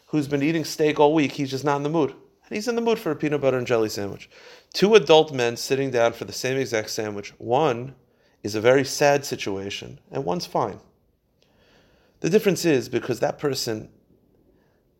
who's 0.06 0.26
been 0.26 0.42
eating 0.42 0.64
steak 0.64 0.98
all 0.98 1.12
week. 1.12 1.32
He's 1.32 1.50
just 1.50 1.62
not 1.62 1.76
in 1.76 1.82
the 1.82 1.90
mood. 1.90 2.12
And 2.12 2.56
he's 2.56 2.68
in 2.68 2.76
the 2.76 2.80
mood 2.80 2.98
for 2.98 3.10
a 3.10 3.16
peanut 3.16 3.42
butter 3.42 3.58
and 3.58 3.66
jelly 3.66 3.90
sandwich. 3.90 4.30
Two 4.72 4.94
adult 4.94 5.34
men 5.34 5.58
sitting 5.58 5.90
down 5.90 6.14
for 6.14 6.24
the 6.24 6.32
same 6.32 6.56
exact 6.56 6.88
sandwich. 6.88 7.34
One 7.36 7.94
is 8.42 8.54
a 8.54 8.60
very 8.62 8.86
sad 8.86 9.26
situation, 9.26 10.00
and 10.10 10.24
one's 10.24 10.46
fine. 10.46 10.80
The 12.22 12.30
difference 12.30 12.64
is 12.64 12.88
because 12.88 13.18
that 13.20 13.38
person, 13.38 13.88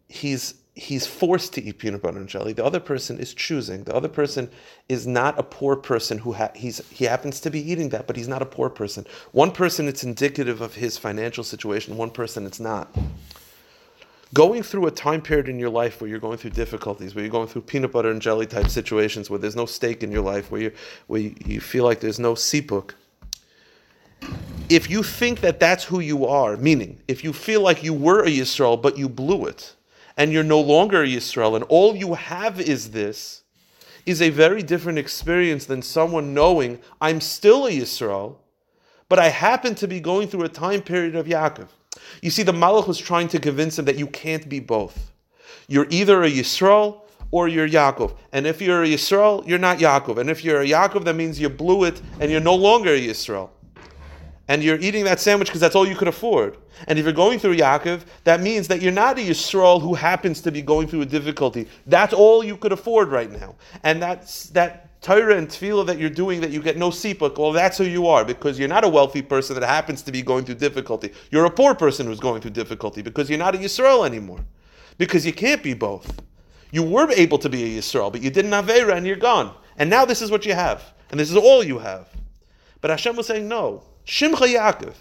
he's 0.08 0.54
he's 0.74 1.06
forced 1.06 1.52
to 1.52 1.62
eat 1.62 1.78
peanut 1.78 2.02
butter 2.02 2.18
and 2.18 2.28
jelly. 2.28 2.52
The 2.52 2.64
other 2.64 2.80
person 2.80 3.18
is 3.18 3.32
choosing. 3.32 3.84
The 3.84 3.94
other 3.94 4.08
person 4.08 4.50
is 4.88 5.06
not 5.06 5.38
a 5.38 5.42
poor 5.44 5.76
person 5.76 6.18
who 6.18 6.32
ha- 6.32 6.50
he's 6.56 6.78
he 6.90 7.04
happens 7.04 7.38
to 7.40 7.50
be 7.50 7.60
eating 7.70 7.90
that, 7.90 8.08
but 8.08 8.16
he's 8.16 8.26
not 8.26 8.42
a 8.42 8.46
poor 8.46 8.68
person. 8.68 9.06
One 9.30 9.52
person 9.52 9.86
it's 9.86 10.02
indicative 10.02 10.60
of 10.60 10.74
his 10.74 10.98
financial 10.98 11.44
situation. 11.44 11.96
One 11.96 12.10
person 12.10 12.44
it's 12.44 12.58
not. 12.58 12.92
Going 14.34 14.64
through 14.64 14.86
a 14.86 14.90
time 14.90 15.22
period 15.22 15.48
in 15.48 15.60
your 15.60 15.70
life 15.70 16.00
where 16.00 16.10
you're 16.10 16.18
going 16.18 16.38
through 16.38 16.52
difficulties, 16.52 17.14
where 17.14 17.22
you're 17.22 17.30
going 17.30 17.48
through 17.48 17.62
peanut 17.62 17.92
butter 17.92 18.10
and 18.10 18.20
jelly 18.20 18.46
type 18.46 18.66
situations, 18.66 19.30
where 19.30 19.38
there's 19.38 19.54
no 19.54 19.66
steak 19.66 20.02
in 20.02 20.10
your 20.10 20.22
life, 20.22 20.50
where 20.50 20.60
you 20.60 20.72
where 21.06 21.20
you, 21.20 21.60
feel 21.60 21.84
like 21.84 22.00
there's 22.00 22.18
no 22.18 22.32
sipuk. 22.32 22.94
If 24.68 24.88
you 24.88 25.02
think 25.02 25.40
that 25.40 25.60
that's 25.60 25.84
who 25.84 26.00
you 26.00 26.26
are, 26.26 26.56
meaning 26.56 27.00
if 27.06 27.22
you 27.22 27.32
feel 27.32 27.60
like 27.60 27.82
you 27.82 27.92
were 27.92 28.22
a 28.24 28.30
Yisrael 28.30 28.80
but 28.80 28.96
you 28.96 29.08
blew 29.08 29.46
it, 29.46 29.74
and 30.16 30.32
you're 30.32 30.42
no 30.42 30.60
longer 30.60 31.02
a 31.02 31.06
Yisrael, 31.06 31.56
and 31.56 31.64
all 31.64 31.96
you 31.96 32.14
have 32.14 32.60
is 32.60 32.90
this, 32.90 33.42
is 34.04 34.20
a 34.20 34.30
very 34.30 34.62
different 34.62 34.98
experience 34.98 35.64
than 35.66 35.82
someone 35.82 36.34
knowing 36.34 36.78
I'm 37.00 37.20
still 37.20 37.66
a 37.66 37.70
Yisrael, 37.70 38.36
but 39.08 39.18
I 39.18 39.28
happen 39.28 39.74
to 39.76 39.86
be 39.86 40.00
going 40.00 40.28
through 40.28 40.44
a 40.44 40.48
time 40.48 40.82
period 40.82 41.14
of 41.14 41.26
Yaakov. 41.26 41.68
You 42.20 42.30
see, 42.30 42.42
the 42.42 42.52
Malach 42.52 42.88
was 42.88 42.98
trying 42.98 43.28
to 43.28 43.38
convince 43.38 43.78
him 43.78 43.84
that 43.84 43.96
you 43.96 44.06
can't 44.06 44.48
be 44.48 44.58
both. 44.58 45.12
You're 45.68 45.86
either 45.90 46.22
a 46.22 46.30
Yisrael 46.30 47.02
or 47.30 47.48
you're 47.48 47.68
Yaakov. 47.68 48.16
And 48.32 48.46
if 48.46 48.60
you're 48.60 48.82
a 48.82 48.86
Yisrael, 48.86 49.46
you're 49.46 49.58
not 49.58 49.78
Yaakov. 49.78 50.18
And 50.18 50.30
if 50.30 50.44
you're 50.44 50.62
a 50.62 50.66
Yaakov, 50.66 51.04
that 51.04 51.14
means 51.14 51.40
you 51.40 51.48
blew 51.48 51.84
it 51.84 52.00
and 52.20 52.30
you're 52.30 52.40
no 52.40 52.54
longer 52.54 52.94
a 52.94 53.00
Yisrael 53.00 53.50
and 54.48 54.62
you're 54.62 54.78
eating 54.78 55.04
that 55.04 55.20
sandwich 55.20 55.48
because 55.48 55.60
that's 55.60 55.74
all 55.74 55.86
you 55.86 55.94
could 55.94 56.08
afford. 56.08 56.56
And 56.88 56.98
if 56.98 57.04
you're 57.04 57.14
going 57.14 57.38
through 57.38 57.56
Yaakov, 57.56 58.02
that 58.24 58.40
means 58.40 58.68
that 58.68 58.82
you're 58.82 58.92
not 58.92 59.18
a 59.18 59.22
Yisrael 59.22 59.80
who 59.80 59.94
happens 59.94 60.40
to 60.42 60.50
be 60.50 60.62
going 60.62 60.88
through 60.88 61.02
a 61.02 61.06
difficulty. 61.06 61.68
That's 61.86 62.12
all 62.12 62.42
you 62.42 62.56
could 62.56 62.72
afford 62.72 63.08
right 63.08 63.30
now. 63.30 63.54
And 63.84 64.02
that's 64.02 64.48
that 64.50 65.00
Torah 65.00 65.36
and 65.36 65.48
tefillah 65.48 65.86
that 65.86 65.98
you're 65.98 66.10
doing 66.10 66.40
that 66.40 66.50
you 66.50 66.62
get 66.62 66.76
no 66.76 66.90
sipuk, 66.90 67.36
well, 67.36 67.50
that's 67.50 67.76
who 67.76 67.84
you 67.84 68.06
are 68.06 68.24
because 68.24 68.56
you're 68.58 68.68
not 68.68 68.84
a 68.84 68.88
wealthy 68.88 69.20
person 69.20 69.58
that 69.58 69.66
happens 69.66 70.00
to 70.02 70.12
be 70.12 70.22
going 70.22 70.44
through 70.44 70.54
difficulty. 70.54 71.12
You're 71.30 71.44
a 71.44 71.50
poor 71.50 71.74
person 71.74 72.06
who's 72.06 72.20
going 72.20 72.40
through 72.40 72.52
difficulty 72.52 73.02
because 73.02 73.28
you're 73.28 73.38
not 73.38 73.56
a 73.56 73.58
Yisrael 73.58 74.06
anymore. 74.06 74.44
Because 74.98 75.26
you 75.26 75.32
can't 75.32 75.62
be 75.62 75.74
both. 75.74 76.20
You 76.70 76.84
were 76.84 77.10
able 77.10 77.38
to 77.38 77.48
be 77.48 77.64
a 77.64 77.80
Yisrael, 77.80 78.12
but 78.12 78.22
you 78.22 78.30
didn't 78.30 78.52
have 78.52 78.66
Avera 78.66 78.96
and 78.96 79.06
you're 79.06 79.16
gone. 79.16 79.54
And 79.76 79.90
now 79.90 80.04
this 80.04 80.22
is 80.22 80.30
what 80.30 80.46
you 80.46 80.54
have. 80.54 80.94
And 81.10 81.18
this 81.18 81.30
is 81.30 81.36
all 81.36 81.64
you 81.64 81.78
have. 81.78 82.08
But 82.80 82.90
Hashem 82.90 83.16
was 83.16 83.26
saying, 83.26 83.48
no, 83.48 83.82
Shimcha 84.06 84.54
Yaakov. 84.56 84.94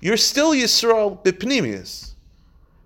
You're 0.00 0.16
still 0.16 0.52
Yisrael 0.52 1.22
bipnimius. 1.24 2.12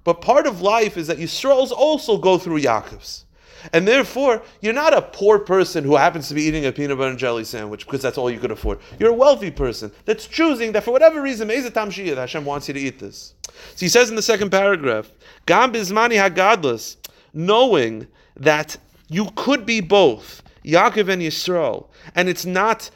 But 0.04 0.22
part 0.22 0.46
of 0.46 0.62
life 0.62 0.96
is 0.96 1.08
that 1.08 1.18
Yisraels 1.18 1.70
also 1.70 2.16
go 2.16 2.38
through 2.38 2.60
Yaakovs. 2.60 3.24
And 3.72 3.86
therefore, 3.86 4.42
you're 4.62 4.72
not 4.72 4.96
a 4.96 5.02
poor 5.02 5.38
person 5.38 5.84
who 5.84 5.96
happens 5.96 6.28
to 6.28 6.34
be 6.34 6.42
eating 6.42 6.64
a 6.64 6.72
peanut 6.72 6.96
butter 6.96 7.10
and 7.10 7.18
jelly 7.18 7.44
sandwich 7.44 7.84
because 7.84 8.00
that's 8.00 8.16
all 8.16 8.30
you 8.30 8.38
could 8.38 8.50
afford. 8.50 8.78
You're 8.98 9.10
a 9.10 9.14
wealthy 9.14 9.50
person 9.50 9.92
that's 10.06 10.26
choosing 10.26 10.72
that 10.72 10.84
for 10.84 10.92
whatever 10.92 11.20
reason, 11.20 11.48
that 11.48 12.16
Hashem 12.16 12.44
wants 12.44 12.68
you 12.68 12.74
to 12.74 12.80
eat 12.80 12.98
this. 12.98 13.34
So 13.42 13.80
he 13.80 13.88
says 13.88 14.08
in 14.08 14.16
the 14.16 14.22
second 14.22 14.50
paragraph, 14.50 15.12
Gam 15.44 15.72
bizmani 15.72 16.16
hagadlus, 16.16 16.96
knowing 17.34 18.06
that 18.36 18.78
you 19.08 19.28
could 19.36 19.66
be 19.66 19.80
both 19.80 20.42
Yaakov 20.64 21.08
and 21.08 21.20
Yisrael, 21.20 21.88
and 22.14 22.28
it's 22.28 22.46
not 22.46 22.90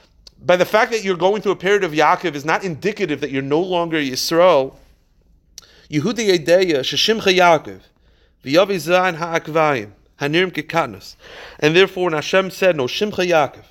by 0.45 0.57
the 0.57 0.65
fact 0.67 0.93
that 0.93 1.03
you're 1.03 1.17
going 1.17 1.41
through 1.41 1.53
a 1.53 1.57
period 1.57 1.85
of 1.85 1.93
Yaakov 1.93 2.35
is 2.35 2.45
not 2.45 2.65
indicative 2.65 3.21
that 3.21 3.31
you're 3.31 3.43
no 3.43 3.61
longer 3.61 3.97
Yisrael. 3.97 4.75
Yehudi 5.91 6.29
Yedeya 6.31 6.81
Sheshimcha 6.81 7.35
Yaakov 7.35 7.81
V'yavi 8.45 8.77
Zayin 8.77 9.17
Ha'akvayim 9.17 9.91
Hanirim 10.21 10.53
Kekatnas 10.53 11.17
and 11.61 11.75
therefore 11.75 12.05
when 12.05 12.13
Hashem 12.13 12.51
said 12.51 12.77
no 12.77 12.85
Shimcha 12.85 13.27
Yaakov 13.27 13.65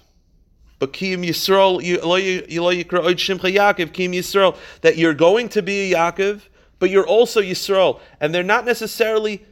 but 0.80 0.94
Kim 0.94 1.22
Yisrael 1.22 1.80
Shimcha 1.82 3.54
Yaakov 3.54 3.94
Kim 3.94 4.12
Yisrael 4.12 4.58
that 4.82 4.98
you're 4.98 5.14
going 5.14 5.50
to 5.50 5.62
be 5.62 5.92
a 5.92 5.96
Yaakov 5.96 6.42
but 6.80 6.90
you're 6.90 7.08
also 7.08 7.42
Yisrael 7.42 8.00
and 8.20 8.34
they're 8.34 8.44
not 8.44 8.66
necessarily 8.66 9.46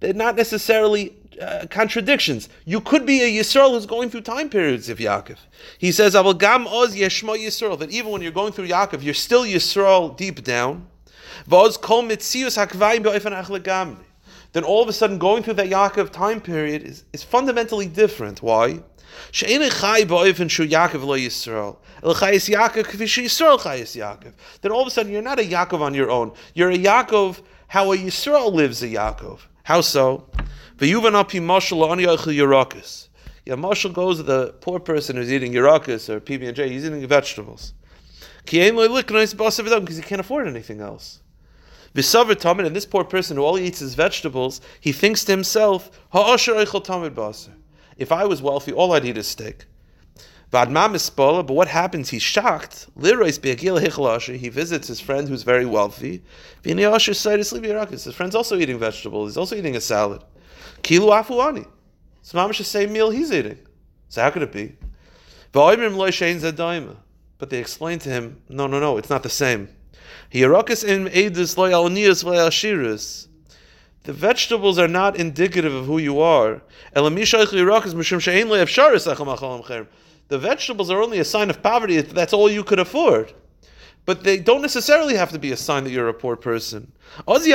they're 0.00 0.14
not 0.14 0.36
necessarily 0.36 1.14
uh, 1.40 1.66
contradictions. 1.70 2.48
You 2.64 2.80
could 2.80 3.06
be 3.06 3.22
a 3.22 3.40
Yisrael 3.40 3.70
who's 3.70 3.86
going 3.86 4.10
through 4.10 4.22
time 4.22 4.48
periods 4.48 4.88
of 4.88 4.98
Yaakov. 4.98 5.38
He 5.78 5.92
says, 5.92 6.14
"Aval 6.14 6.38
gam 6.38 6.66
oz 6.66 6.94
yeshma 6.94 7.36
Yisrael." 7.38 7.78
That 7.78 7.90
even 7.90 8.10
when 8.10 8.22
you're 8.22 8.32
going 8.32 8.52
through 8.52 8.68
Yaakov, 8.68 9.02
you're 9.02 9.14
still 9.14 9.44
Yisrael 9.44 10.16
deep 10.16 10.42
down. 10.42 10.88
Then 14.52 14.64
all 14.64 14.82
of 14.82 14.88
a 14.88 14.92
sudden, 14.92 15.18
going 15.18 15.42
through 15.42 15.54
that 15.54 15.68
Yaakov 15.68 16.10
time 16.10 16.40
period 16.40 16.82
is, 16.82 17.04
is 17.12 17.22
fundamentally 17.22 17.86
different. 17.86 18.42
Why? 18.42 18.80
Then 19.40 19.70
all 24.72 24.80
of 24.80 24.86
a 24.86 24.90
sudden 24.90 25.12
you're 25.12 25.22
not 25.22 25.38
a 25.38 25.42
Yaakov 25.42 25.80
on 25.80 25.94
your 25.94 26.10
own. 26.10 26.32
You're 26.54 26.70
a 26.70 26.78
Yaakov 26.78 27.40
how 27.68 27.92
a 27.92 27.96
Yisrael 27.96 28.52
lives 28.52 28.82
a 28.82 28.88
Yaakov. 28.88 29.40
How 29.68 29.82
so? 29.82 30.24
V'yuvan 30.78 31.14
api 31.14 31.40
mashal 31.40 31.90
ani 31.90 32.04
yochel 32.04 32.34
yerakas. 32.34 33.08
Yeah, 33.44 33.56
mashal 33.56 33.92
goes 33.92 34.16
to 34.16 34.22
the 34.22 34.54
poor 34.62 34.80
person 34.80 35.16
who's 35.16 35.30
eating 35.30 35.52
yerakas 35.52 36.08
or 36.08 36.20
PB 36.20 36.46
and 36.46 36.56
J. 36.56 36.70
He's 36.70 36.86
eating 36.86 37.06
vegetables. 37.06 37.74
Because 38.46 39.96
he 39.96 40.02
can't 40.02 40.20
afford 40.22 40.48
anything 40.48 40.80
else. 40.80 41.20
Tamid, 41.94 42.66
and 42.66 42.74
this 42.74 42.86
poor 42.86 43.04
person 43.04 43.36
who 43.36 43.42
all 43.42 43.56
he 43.56 43.66
eats 43.66 43.82
is 43.82 43.94
vegetables, 43.94 44.62
he 44.80 44.90
thinks 44.90 45.22
to 45.24 45.32
himself, 45.32 46.00
Ha'asher 46.14 46.54
baser. 47.10 47.52
If 47.98 48.10
I 48.10 48.24
was 48.24 48.40
wealthy, 48.40 48.72
all 48.72 48.94
I'd 48.94 49.04
eat 49.04 49.18
is 49.18 49.26
steak. 49.26 49.66
But 50.50 50.70
what 50.70 51.68
happens? 51.68 52.08
He's 52.08 52.22
shocked. 52.22 52.86
He 52.96 54.48
visits 54.48 54.88
his 54.88 55.00
friend 55.00 55.28
who's 55.28 55.42
very 55.42 55.66
wealthy. 55.66 56.22
His 56.64 58.14
friend's 58.14 58.34
also 58.34 58.56
eating 58.58 58.78
vegetables. 58.78 59.30
He's 59.30 59.36
also 59.36 59.56
eating 59.56 59.76
a 59.76 59.80
salad. 59.80 60.24
Kilu 60.82 61.10
afuani. 61.10 61.66
It's 62.20 62.32
mamish 62.32 62.58
the 62.58 62.64
same 62.64 62.92
meal 62.92 63.10
he's 63.10 63.30
eating. 63.30 63.58
So 64.08 64.22
how 64.22 64.30
could 64.30 64.42
it 64.42 64.52
be? 64.52 64.76
But 65.52 65.76
they 67.50 67.58
explain 67.58 67.98
to 68.00 68.08
him, 68.08 68.42
no, 68.48 68.66
no, 68.66 68.80
no, 68.80 68.96
it's 68.96 69.10
not 69.10 69.22
the 69.22 69.28
same. 69.28 69.68
The 70.30 70.46
vegetables 74.06 74.78
are 74.78 74.88
not 74.88 75.16
indicative 75.16 75.74
of 75.74 75.86
who 75.86 75.98
you 75.98 76.20
are. 76.20 76.62
The 80.28 80.38
vegetables 80.38 80.90
are 80.90 81.02
only 81.02 81.18
a 81.18 81.24
sign 81.24 81.50
of 81.50 81.62
poverty. 81.62 82.00
That's 82.00 82.32
all 82.32 82.50
you 82.50 82.64
could 82.64 82.78
afford 82.78 83.32
but 84.08 84.24
they 84.24 84.38
don't 84.38 84.62
necessarily 84.62 85.14
have 85.16 85.30
to 85.32 85.38
be 85.38 85.52
a 85.52 85.56
sign 85.56 85.84
that 85.84 85.90
you're 85.90 86.08
a 86.08 86.14
poor 86.14 86.34
person. 86.34 86.90
If 87.26 87.46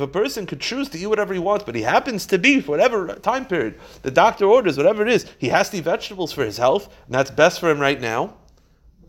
a 0.00 0.06
person 0.06 0.46
could 0.46 0.60
choose 0.60 0.88
to 0.88 0.98
eat 0.98 1.06
whatever 1.08 1.34
he 1.34 1.40
wants, 1.40 1.64
but 1.64 1.74
he 1.74 1.82
happens 1.82 2.26
to 2.26 2.38
be, 2.38 2.60
for 2.60 2.70
whatever 2.70 3.16
time 3.16 3.46
period, 3.46 3.80
the 4.02 4.12
doctor 4.12 4.44
orders, 4.44 4.76
whatever 4.76 5.02
it 5.02 5.12
is, 5.12 5.26
he 5.38 5.48
has 5.48 5.68
to 5.70 5.78
eat 5.78 5.82
vegetables 5.82 6.30
for 6.30 6.44
his 6.44 6.56
health, 6.56 6.94
and 7.06 7.14
that's 7.16 7.32
best 7.32 7.58
for 7.58 7.68
him 7.68 7.80
right 7.80 8.00
now, 8.00 8.36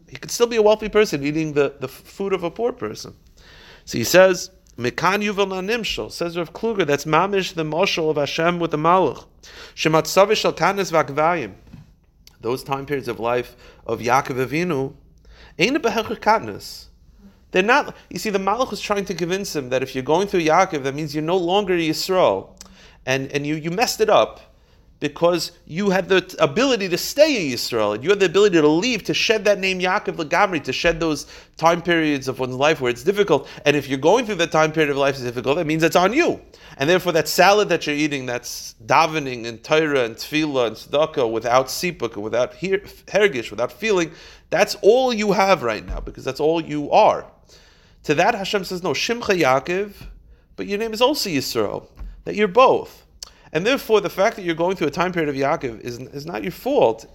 he 0.09 0.17
could 0.17 0.31
still 0.31 0.47
be 0.47 0.55
a 0.55 0.61
wealthy 0.63 0.89
person 0.89 1.23
eating 1.23 1.53
the, 1.53 1.75
the 1.79 1.87
food 1.87 2.33
of 2.33 2.41
a 2.41 2.49
poor 2.49 2.73
person. 2.73 3.15
So 3.85 3.99
he 3.99 4.03
says, 4.03 4.49
Mekan 4.77 5.23
Yuval 5.23 5.47
Nimshal, 5.63 6.11
says 6.11 6.37
Rav 6.37 6.53
Kluger, 6.53 6.85
that's 6.85 7.05
Mamish, 7.05 7.53
the 7.53 7.63
Moshel 7.63 8.09
of 8.09 8.17
Hashem 8.17 8.59
with 8.59 8.71
the 8.71 8.77
Malach. 8.77 9.25
Shematzavish 9.75 10.45
al 10.45 10.53
Tanis 10.53 10.91
Vakvayim 10.91 11.53
those 12.43 12.63
time 12.63 12.85
periods 12.85 13.07
of 13.07 13.19
life 13.19 13.55
of 13.87 13.99
Yaakov 14.01 14.45
Avinu, 14.45 14.93
ain't 15.57 15.75
a 15.75 15.79
katnus. 15.79 16.85
They're 17.51 17.63
not. 17.63 17.95
You 18.09 18.19
see, 18.19 18.29
the 18.29 18.39
Malach 18.39 18.69
was 18.69 18.81
trying 18.81 19.05
to 19.05 19.13
convince 19.15 19.55
him 19.55 19.69
that 19.69 19.81
if 19.81 19.95
you're 19.95 20.03
going 20.03 20.27
through 20.27 20.41
Yaakov, 20.41 20.83
that 20.83 20.93
means 20.93 21.15
you're 21.15 21.23
no 21.23 21.37
longer 21.37 21.73
Yisrael, 21.75 22.49
and 23.05 23.31
and 23.31 23.47
you 23.47 23.55
you 23.55 23.71
messed 23.71 24.01
it 24.01 24.09
up 24.09 24.52
because 25.03 25.51
you 25.65 25.89
had 25.89 26.07
the 26.07 26.33
ability 26.39 26.87
to 26.87 26.97
stay 26.97 27.45
in 27.45 27.51
Yisrael, 27.51 27.93
and 27.93 28.01
you 28.05 28.09
had 28.09 28.21
the 28.21 28.25
ability 28.25 28.55
to 28.61 28.67
leave, 28.69 29.03
to 29.03 29.13
shed 29.13 29.43
that 29.43 29.59
name 29.59 29.79
Yaakov 29.81 30.15
Lagamri, 30.15 30.63
to 30.63 30.71
shed 30.71 31.01
those 31.01 31.27
time 31.57 31.81
periods 31.81 32.29
of 32.29 32.39
one's 32.39 32.55
life 32.55 32.79
where 32.79 32.89
it's 32.89 33.03
difficult. 33.03 33.49
And 33.65 33.75
if 33.75 33.89
you're 33.89 33.99
going 33.99 34.25
through 34.25 34.35
that 34.35 34.53
time 34.53 34.71
period 34.71 34.89
of 34.89 34.95
life 34.95 35.15
is 35.15 35.23
difficult, 35.23 35.57
that 35.57 35.67
means 35.67 35.83
it's 35.83 35.97
on 35.97 36.13
you. 36.13 36.39
And 36.77 36.89
therefore, 36.89 37.11
that 37.11 37.27
salad 37.27 37.67
that 37.67 37.85
you're 37.85 37.97
eating, 37.97 38.27
that's 38.27 38.75
davening 38.85 39.45
and 39.45 39.61
Torah 39.61 40.05
and 40.05 40.15
tefillah 40.15 40.67
and 40.67 40.75
tzedakah 40.77 41.29
without 41.29 41.67
sipuk, 41.67 42.15
without 42.15 42.53
hergish, 42.53 43.51
without 43.51 43.73
feeling, 43.73 44.09
that's 44.51 44.75
all 44.75 45.11
you 45.13 45.33
have 45.33 45.63
right 45.63 45.85
now 45.85 45.99
because 45.99 46.23
that's 46.23 46.39
all 46.39 46.61
you 46.61 46.89
are. 46.91 47.29
To 48.03 48.15
that, 48.15 48.35
Hashem 48.35 48.63
says, 48.63 48.81
no, 48.81 48.91
Shimcha 48.91 49.37
Yaakov, 49.37 49.95
but 50.55 50.65
your 50.65 50.79
name 50.79 50.93
is 50.93 51.01
also 51.01 51.29
Yisrael, 51.29 51.89
that 52.23 52.35
you're 52.35 52.47
both. 52.47 53.02
And 53.53 53.65
therefore, 53.65 54.01
the 54.01 54.09
fact 54.09 54.35
that 54.35 54.43
you're 54.43 54.55
going 54.55 54.75
through 54.75 54.87
a 54.87 54.91
time 54.91 55.13
period 55.13 55.29
of 55.29 55.35
Yaakov 55.35 55.79
is, 55.81 55.99
is 55.99 56.25
not 56.25 56.41
your 56.41 56.51
fault. 56.51 57.05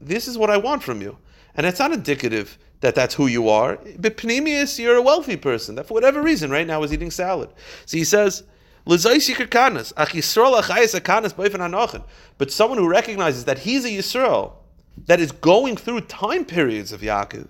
This 0.00 0.28
is 0.28 0.38
what 0.38 0.50
I 0.50 0.58
want 0.58 0.82
from 0.82 1.00
you. 1.00 1.16
And 1.54 1.66
it's 1.66 1.80
not 1.80 1.90
indicative 1.90 2.58
that 2.80 2.94
that's 2.94 3.14
who 3.14 3.26
you 3.26 3.48
are. 3.48 3.78
But 3.98 4.18
Panemius, 4.18 4.78
you're 4.78 4.96
a 4.96 5.02
wealthy 5.02 5.36
person 5.36 5.74
that 5.76 5.86
for 5.86 5.94
whatever 5.94 6.20
reason 6.20 6.50
right 6.50 6.66
now 6.66 6.82
is 6.82 6.92
eating 6.92 7.10
salad. 7.10 7.48
So 7.86 7.96
he 7.96 8.04
says, 8.04 8.42
but 8.84 9.00
someone 9.00 9.18
who 12.78 12.88
recognizes 12.88 13.46
that 13.46 13.58
he's 13.58 13.84
a 13.84 13.88
Yisrael 13.88 14.52
that 15.06 15.18
is 15.18 15.32
going 15.32 15.76
through 15.76 16.02
time 16.02 16.44
periods 16.44 16.92
of 16.92 17.00
Yaakov, 17.00 17.48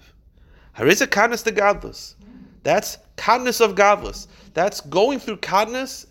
a 0.79 1.07
kanas 1.07 1.45
the. 1.45 2.15
That's 2.63 2.97
kadness 3.17 3.61
of 3.61 3.75
godless. 3.75 4.29
That's 4.55 4.81
going 4.81 5.19
through 5.19 5.37
kadness 5.39 6.07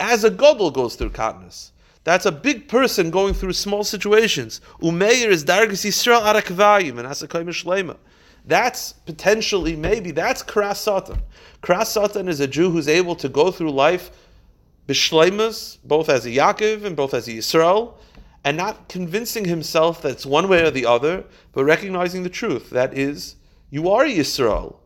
as 0.00 0.24
a 0.24 0.30
godel 0.30 0.72
goes 0.72 0.96
through 0.96 1.10
kadness. 1.10 1.72
That's 2.04 2.26
a 2.26 2.32
big 2.32 2.68
person 2.68 3.10
going 3.10 3.34
through 3.34 3.54
small 3.54 3.82
situations. 3.82 4.60
Umeir 4.80 5.28
is 5.28 5.44
dargis 5.44 5.84
Yisrael 5.84 6.22
arakvayim 6.22 6.98
and 6.98 7.08
asakayim 7.08 7.48
shlema. 7.48 7.96
That's 8.44 8.92
potentially 8.92 9.74
maybe 9.74 10.12
that's 10.12 10.42
kras 10.42 10.76
satan. 10.76 11.22
Kras 11.62 11.86
satan 11.86 12.28
is 12.28 12.38
a 12.38 12.46
Jew 12.46 12.70
who's 12.70 12.86
able 12.86 13.16
to 13.16 13.28
go 13.28 13.50
through 13.50 13.72
life 13.72 14.10
bishleimas, 14.86 15.78
both 15.84 16.08
as 16.08 16.26
a 16.26 16.30
Yaakov 16.30 16.84
and 16.84 16.94
both 16.96 17.12
as 17.12 17.26
a 17.26 17.32
Yisrael, 17.32 17.94
and 18.44 18.56
not 18.56 18.88
convincing 18.88 19.44
himself 19.44 20.02
that 20.02 20.12
it's 20.12 20.24
one 20.24 20.48
way 20.48 20.62
or 20.62 20.70
the 20.70 20.86
other, 20.86 21.24
but 21.50 21.64
recognizing 21.64 22.22
the 22.22 22.30
truth. 22.30 22.70
That 22.70 22.96
is, 22.96 23.34
you 23.70 23.90
are 23.90 24.04
a 24.04 24.08
Yisrael. 24.08 24.76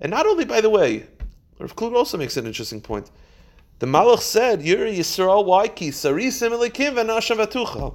And 0.00 0.10
not 0.10 0.26
only, 0.26 0.44
by 0.44 0.60
the 0.60 0.70
way, 0.70 1.06
Rav 1.58 1.74
Klug 1.74 1.94
also 1.94 2.16
makes 2.16 2.36
an 2.36 2.46
interesting 2.46 2.80
point. 2.80 3.10
The 3.80 3.86
Malach 3.86 4.20
said, 4.20 4.60
You're 4.60 4.86
Yisrael, 4.86 5.46
why? 5.46 5.66
Ki 5.66 5.88
sarisim 5.88 6.50
elikim 6.50 6.96
v'nashavatucha. 6.96 7.94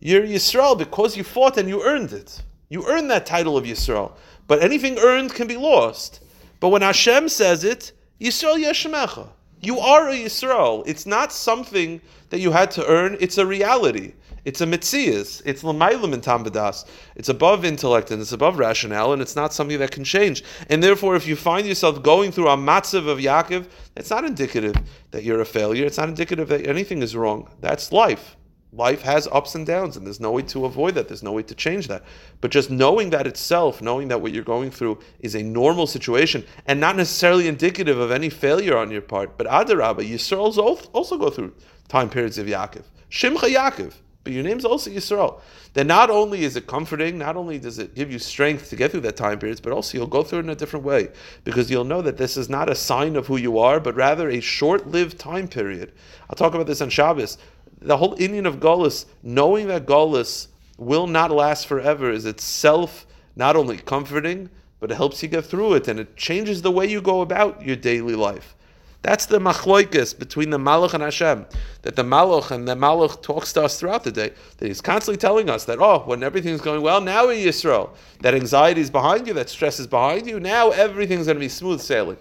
You're 0.00 0.22
Yisrael 0.22 0.78
because 0.78 1.14
you 1.14 1.22
fought 1.22 1.58
and 1.58 1.68
you 1.68 1.82
earned 1.84 2.14
it. 2.14 2.42
You 2.70 2.88
earned 2.88 3.10
that 3.10 3.26
title 3.26 3.58
of 3.58 3.66
Yisrael. 3.66 4.12
But 4.46 4.62
anything 4.62 4.98
earned 4.98 5.34
can 5.34 5.46
be 5.46 5.58
lost. 5.58 6.20
But 6.58 6.70
when 6.70 6.80
Hashem 6.80 7.28
says 7.28 7.64
it, 7.64 7.92
Yisrael 8.18 8.56
Yeshemecha. 8.56 9.28
You 9.60 9.78
are 9.78 10.08
a 10.08 10.14
Yisrael. 10.14 10.82
It's 10.86 11.04
not 11.04 11.32
something 11.32 12.00
that 12.30 12.40
you 12.40 12.50
had 12.50 12.70
to 12.72 12.86
earn, 12.86 13.18
it's 13.20 13.36
a 13.36 13.44
reality. 13.44 14.14
It's 14.44 14.60
a 14.60 14.66
mitzias. 14.66 15.42
It's 15.44 15.64
l'maylim 15.64 16.12
in 16.12 16.20
tambadas. 16.20 16.86
It's 17.16 17.28
above 17.28 17.64
intellect 17.64 18.10
and 18.10 18.20
it's 18.20 18.32
above 18.32 18.58
rationale, 18.58 19.12
and 19.12 19.22
it's 19.22 19.36
not 19.36 19.52
something 19.52 19.78
that 19.78 19.90
can 19.90 20.04
change. 20.04 20.44
And 20.68 20.82
therefore, 20.82 21.16
if 21.16 21.26
you 21.26 21.36
find 21.36 21.66
yourself 21.66 22.02
going 22.02 22.32
through 22.32 22.48
a 22.48 22.56
matzav 22.56 23.08
of 23.08 23.18
Yaakov, 23.18 23.66
it's 23.96 24.10
not 24.10 24.24
indicative 24.24 24.74
that 25.10 25.24
you're 25.24 25.40
a 25.40 25.46
failure. 25.46 25.86
It's 25.86 25.98
not 25.98 26.08
indicative 26.08 26.48
that 26.48 26.66
anything 26.66 27.02
is 27.02 27.16
wrong. 27.16 27.48
That's 27.60 27.92
life 27.92 28.36
life 28.76 29.02
has 29.02 29.28
ups 29.30 29.54
and 29.54 29.66
downs, 29.66 29.96
and 29.96 30.06
there's 30.06 30.20
no 30.20 30.32
way 30.32 30.42
to 30.42 30.64
avoid 30.64 30.94
that. 30.94 31.08
There's 31.08 31.22
no 31.22 31.32
way 31.32 31.42
to 31.44 31.54
change 31.54 31.88
that. 31.88 32.02
But 32.40 32.50
just 32.50 32.70
knowing 32.70 33.10
that 33.10 33.26
itself, 33.26 33.80
knowing 33.80 34.08
that 34.08 34.20
what 34.20 34.32
you're 34.32 34.44
going 34.44 34.70
through 34.70 34.98
is 35.20 35.34
a 35.34 35.42
normal 35.42 35.86
situation 35.86 36.44
and 36.66 36.80
not 36.80 36.96
necessarily 36.96 37.48
indicative 37.48 37.98
of 37.98 38.10
any 38.10 38.28
failure 38.28 38.76
on 38.76 38.90
your 38.90 39.02
part. 39.02 39.38
But 39.38 39.46
Adarabba, 39.46 40.08
Yisrael's 40.08 40.58
also 40.58 41.18
go 41.18 41.30
through 41.30 41.54
time 41.88 42.10
periods 42.10 42.38
of 42.38 42.46
Yaakov. 42.46 42.84
Shimcha 43.10 43.54
Yaakov. 43.54 43.94
But 44.24 44.32
your 44.32 44.42
name's 44.42 44.64
also 44.64 44.90
Yisrael. 44.90 45.40
Then 45.74 45.86
not 45.86 46.08
only 46.08 46.44
is 46.44 46.56
it 46.56 46.66
comforting, 46.66 47.18
not 47.18 47.36
only 47.36 47.58
does 47.58 47.78
it 47.78 47.94
give 47.94 48.10
you 48.10 48.18
strength 48.18 48.70
to 48.70 48.76
get 48.76 48.90
through 48.90 49.02
that 49.02 49.16
time 49.16 49.38
periods, 49.38 49.60
but 49.60 49.72
also 49.72 49.98
you'll 49.98 50.06
go 50.06 50.22
through 50.22 50.38
it 50.38 50.44
in 50.44 50.50
a 50.50 50.54
different 50.54 50.84
way. 50.84 51.10
Because 51.44 51.70
you'll 51.70 51.84
know 51.84 52.00
that 52.00 52.16
this 52.16 52.36
is 52.36 52.48
not 52.48 52.70
a 52.70 52.74
sign 52.74 53.16
of 53.16 53.26
who 53.26 53.36
you 53.36 53.58
are, 53.58 53.78
but 53.80 53.94
rather 53.94 54.30
a 54.30 54.40
short-lived 54.40 55.18
time 55.18 55.46
period. 55.46 55.92
I'll 56.30 56.36
talk 56.36 56.54
about 56.54 56.66
this 56.66 56.80
on 56.80 56.88
Shabbos 56.88 57.36
the 57.84 57.98
whole 57.98 58.14
Indian 58.18 58.46
of 58.46 58.60
Golis, 58.60 59.04
knowing 59.22 59.68
that 59.68 59.86
Golis 59.86 60.48
will 60.78 61.06
not 61.06 61.30
last 61.30 61.66
forever, 61.66 62.10
is 62.10 62.24
itself 62.24 63.06
not 63.36 63.56
only 63.56 63.76
comforting, 63.76 64.48
but 64.80 64.90
it 64.90 64.96
helps 64.96 65.22
you 65.22 65.28
get 65.28 65.44
through 65.44 65.74
it 65.74 65.88
and 65.88 66.00
it 66.00 66.16
changes 66.16 66.62
the 66.62 66.70
way 66.70 66.86
you 66.86 67.00
go 67.00 67.20
about 67.20 67.62
your 67.62 67.76
daily 67.76 68.14
life. 68.14 68.56
That's 69.04 69.26
the 69.26 69.38
machloikis 69.38 70.18
between 70.18 70.48
the 70.48 70.56
Malach 70.56 70.94
and 70.94 71.02
Hashem. 71.02 71.44
That 71.82 71.94
the 71.94 72.02
Malach 72.02 72.50
and 72.50 72.66
the 72.66 72.74
Malach 72.74 73.20
talks 73.20 73.52
to 73.52 73.62
us 73.64 73.78
throughout 73.78 74.02
the 74.02 74.10
day. 74.10 74.32
That 74.56 74.66
he's 74.66 74.80
constantly 74.80 75.18
telling 75.18 75.50
us 75.50 75.66
that, 75.66 75.78
oh, 75.78 75.98
when 76.06 76.22
everything's 76.22 76.62
going 76.62 76.80
well, 76.80 77.02
now 77.02 77.28
in 77.28 77.36
Yisrael, 77.36 77.90
that 78.22 78.34
anxiety 78.34 78.80
is 78.80 78.90
behind 78.90 79.26
you, 79.26 79.34
that 79.34 79.50
stress 79.50 79.78
is 79.78 79.86
behind 79.86 80.26
you, 80.26 80.40
now 80.40 80.70
everything's 80.70 81.26
going 81.26 81.36
to 81.36 81.40
be 81.40 81.50
smooth 81.50 81.82
sailing. 81.82 82.16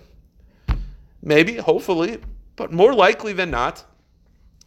Maybe, 1.22 1.56
hopefully, 1.56 2.19
but 2.58 2.74
more 2.74 2.93
likely 2.93 3.32
than 3.32 3.50
not, 3.50 3.86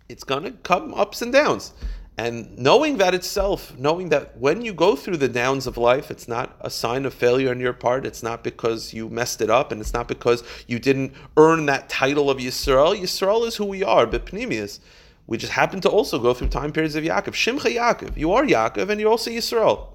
it's 0.09 0.25
going 0.25 0.45
to 0.45 0.53
come 0.53 0.95
ups 0.95 1.21
and 1.21 1.31
downs. 1.31 1.75
And 2.19 2.57
knowing 2.57 2.97
that 2.97 3.15
itself, 3.15 3.77
knowing 3.77 4.09
that 4.09 4.39
when 4.39 4.63
you 4.63 4.73
go 4.73 4.97
through 4.97 5.19
the 5.19 5.29
downs 5.29 5.67
of 5.67 5.77
life, 5.77 6.11
it's 6.11 6.27
not 6.27 6.57
a 6.63 6.71
sign 6.71 7.05
of 7.05 7.13
failure 7.13 7.51
on 7.51 7.61
your 7.61 7.75
part. 7.75 8.07
It's 8.07 8.23
not 8.23 8.43
because 8.43 8.95
you 8.95 9.11
messed 9.11 9.43
it 9.43 9.51
up, 9.51 9.71
and 9.71 9.83
it's 9.83 9.93
not 9.93 10.09
because 10.09 10.43
you 10.67 10.79
didn't 10.79 11.13
earn 11.37 11.67
that 11.67 11.91
title 11.91 12.31
of 12.31 12.39
Yisrael. 12.39 12.99
Yisrael 12.99 13.47
is 13.47 13.57
who 13.57 13.67
we 13.67 13.85
are, 13.85 14.07
but 14.07 14.25
Panemius. 14.25 14.81
We 15.27 15.37
just 15.37 15.53
happen 15.53 15.81
to 15.83 15.91
also 15.91 16.19
go 16.19 16.33
through 16.33 16.49
time 16.49 16.73
periods 16.73 16.95
of 16.95 17.05
Yaakov. 17.05 17.33
Shimcha 17.33 17.75
Yaakov. 17.75 18.17
You 18.17 18.33
are 18.33 18.45
Yaakov, 18.45 18.89
and 18.89 18.99
you're 18.99 19.11
also 19.11 19.31
Yisrael. 19.31 19.89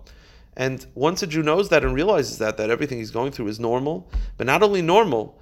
And 0.55 0.85
once 0.93 1.23
a 1.23 1.27
Jew 1.27 1.41
knows 1.41 1.69
that 1.69 1.83
and 1.83 1.95
realizes 1.95 2.37
that, 2.37 2.57
that 2.57 2.69
everything 2.69 2.99
he's 2.99 3.09
going 3.09 3.31
through 3.31 3.47
is 3.47 3.59
normal, 3.59 4.11
but 4.37 4.45
not 4.45 4.61
only 4.61 4.83
normal, 4.83 5.39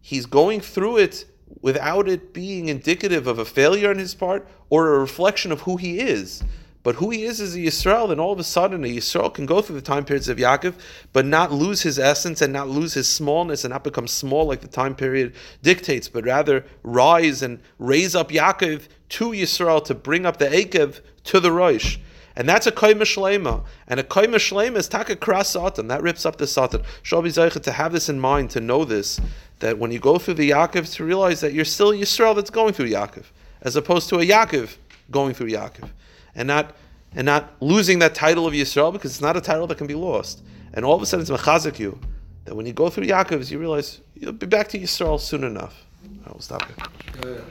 he's 0.00 0.26
going 0.26 0.60
through 0.60 0.96
it 0.96 1.26
without 1.60 2.08
it 2.08 2.32
being 2.32 2.68
indicative 2.68 3.26
of 3.26 3.38
a 3.38 3.44
failure 3.44 3.90
on 3.90 3.98
his 3.98 4.14
part 4.14 4.46
or 4.70 4.94
a 4.94 4.98
reflection 4.98 5.52
of 5.52 5.62
who 5.62 5.76
he 5.76 6.00
is. 6.00 6.42
But 6.82 6.94
who 6.94 7.10
he 7.10 7.24
is 7.24 7.40
as 7.40 7.56
a 7.56 7.58
Yisrael, 7.58 8.10
then 8.10 8.20
all 8.20 8.32
of 8.32 8.38
a 8.38 8.44
sudden 8.44 8.84
a 8.84 8.86
Yisrael 8.86 9.34
can 9.34 9.44
go 9.44 9.60
through 9.60 9.74
the 9.74 9.82
time 9.82 10.04
periods 10.04 10.28
of 10.28 10.38
Yaakov, 10.38 10.74
but 11.12 11.26
not 11.26 11.50
lose 11.50 11.82
his 11.82 11.98
essence 11.98 12.40
and 12.40 12.52
not 12.52 12.68
lose 12.68 12.94
his 12.94 13.08
smallness 13.08 13.64
and 13.64 13.72
not 13.72 13.82
become 13.82 14.06
small 14.06 14.46
like 14.46 14.60
the 14.60 14.68
time 14.68 14.94
period 14.94 15.34
dictates, 15.62 16.08
but 16.08 16.24
rather 16.24 16.64
rise 16.84 17.42
and 17.42 17.58
raise 17.80 18.14
up 18.14 18.30
Yaakov 18.30 18.86
to 19.08 19.30
Yisrael 19.30 19.84
to 19.84 19.96
bring 19.96 20.24
up 20.24 20.36
the 20.36 20.46
Akev 20.46 21.00
to 21.24 21.40
the 21.40 21.50
Rosh. 21.50 21.98
And 22.36 22.48
that's 22.48 22.66
a 22.66 22.72
koima 22.72 23.02
shlema. 23.02 23.64
And 23.88 23.98
a 23.98 24.02
koima 24.02 24.36
shlema 24.36 24.76
is 24.76 24.88
taka 24.88 25.16
kras 25.16 25.46
satan. 25.46 25.88
That 25.88 26.02
rips 26.02 26.26
up 26.26 26.36
the 26.36 26.46
satan. 26.46 26.82
Shabi 27.02 27.28
Zaycha, 27.28 27.62
to 27.62 27.72
have 27.72 27.92
this 27.92 28.08
in 28.08 28.20
mind, 28.20 28.50
to 28.50 28.60
know 28.60 28.84
this, 28.84 29.20
that 29.60 29.78
when 29.78 29.90
you 29.90 29.98
go 29.98 30.18
through 30.18 30.34
the 30.34 30.50
Yaakov, 30.50 30.94
to 30.96 31.04
realize 31.04 31.40
that 31.40 31.54
you're 31.54 31.64
still 31.64 31.92
Yisrael 31.92 32.36
that's 32.36 32.50
going 32.50 32.74
through 32.74 32.90
Yaakov, 32.90 33.24
as 33.62 33.74
opposed 33.74 34.08
to 34.10 34.16
a 34.16 34.26
Yaakov 34.26 34.76
going 35.10 35.32
through 35.32 35.48
Yaakov. 35.48 35.88
And 36.34 36.48
not 36.48 36.76
and 37.14 37.24
not 37.24 37.54
losing 37.60 38.00
that 38.00 38.14
title 38.14 38.46
of 38.46 38.52
Yisrael 38.52 38.92
because 38.92 39.12
it's 39.12 39.22
not 39.22 39.36
a 39.36 39.40
title 39.40 39.66
that 39.68 39.78
can 39.78 39.86
be 39.86 39.94
lost. 39.94 40.42
And 40.74 40.84
all 40.84 40.94
of 40.94 41.00
a 41.00 41.06
sudden 41.06 41.22
it's 41.22 41.30
mechazik 41.30 41.78
you 41.78 41.98
that 42.44 42.54
when 42.54 42.66
you 42.66 42.74
go 42.74 42.90
through 42.90 43.06
Yaakov's, 43.06 43.50
you 43.50 43.58
realize 43.58 44.02
you'll 44.14 44.32
be 44.32 44.46
back 44.46 44.68
to 44.68 44.78
Yisrael 44.78 45.18
soon 45.18 45.42
enough. 45.42 45.86
I 46.26 46.32
will 46.32 46.40
stop 46.40 46.62
here. 46.66 47.44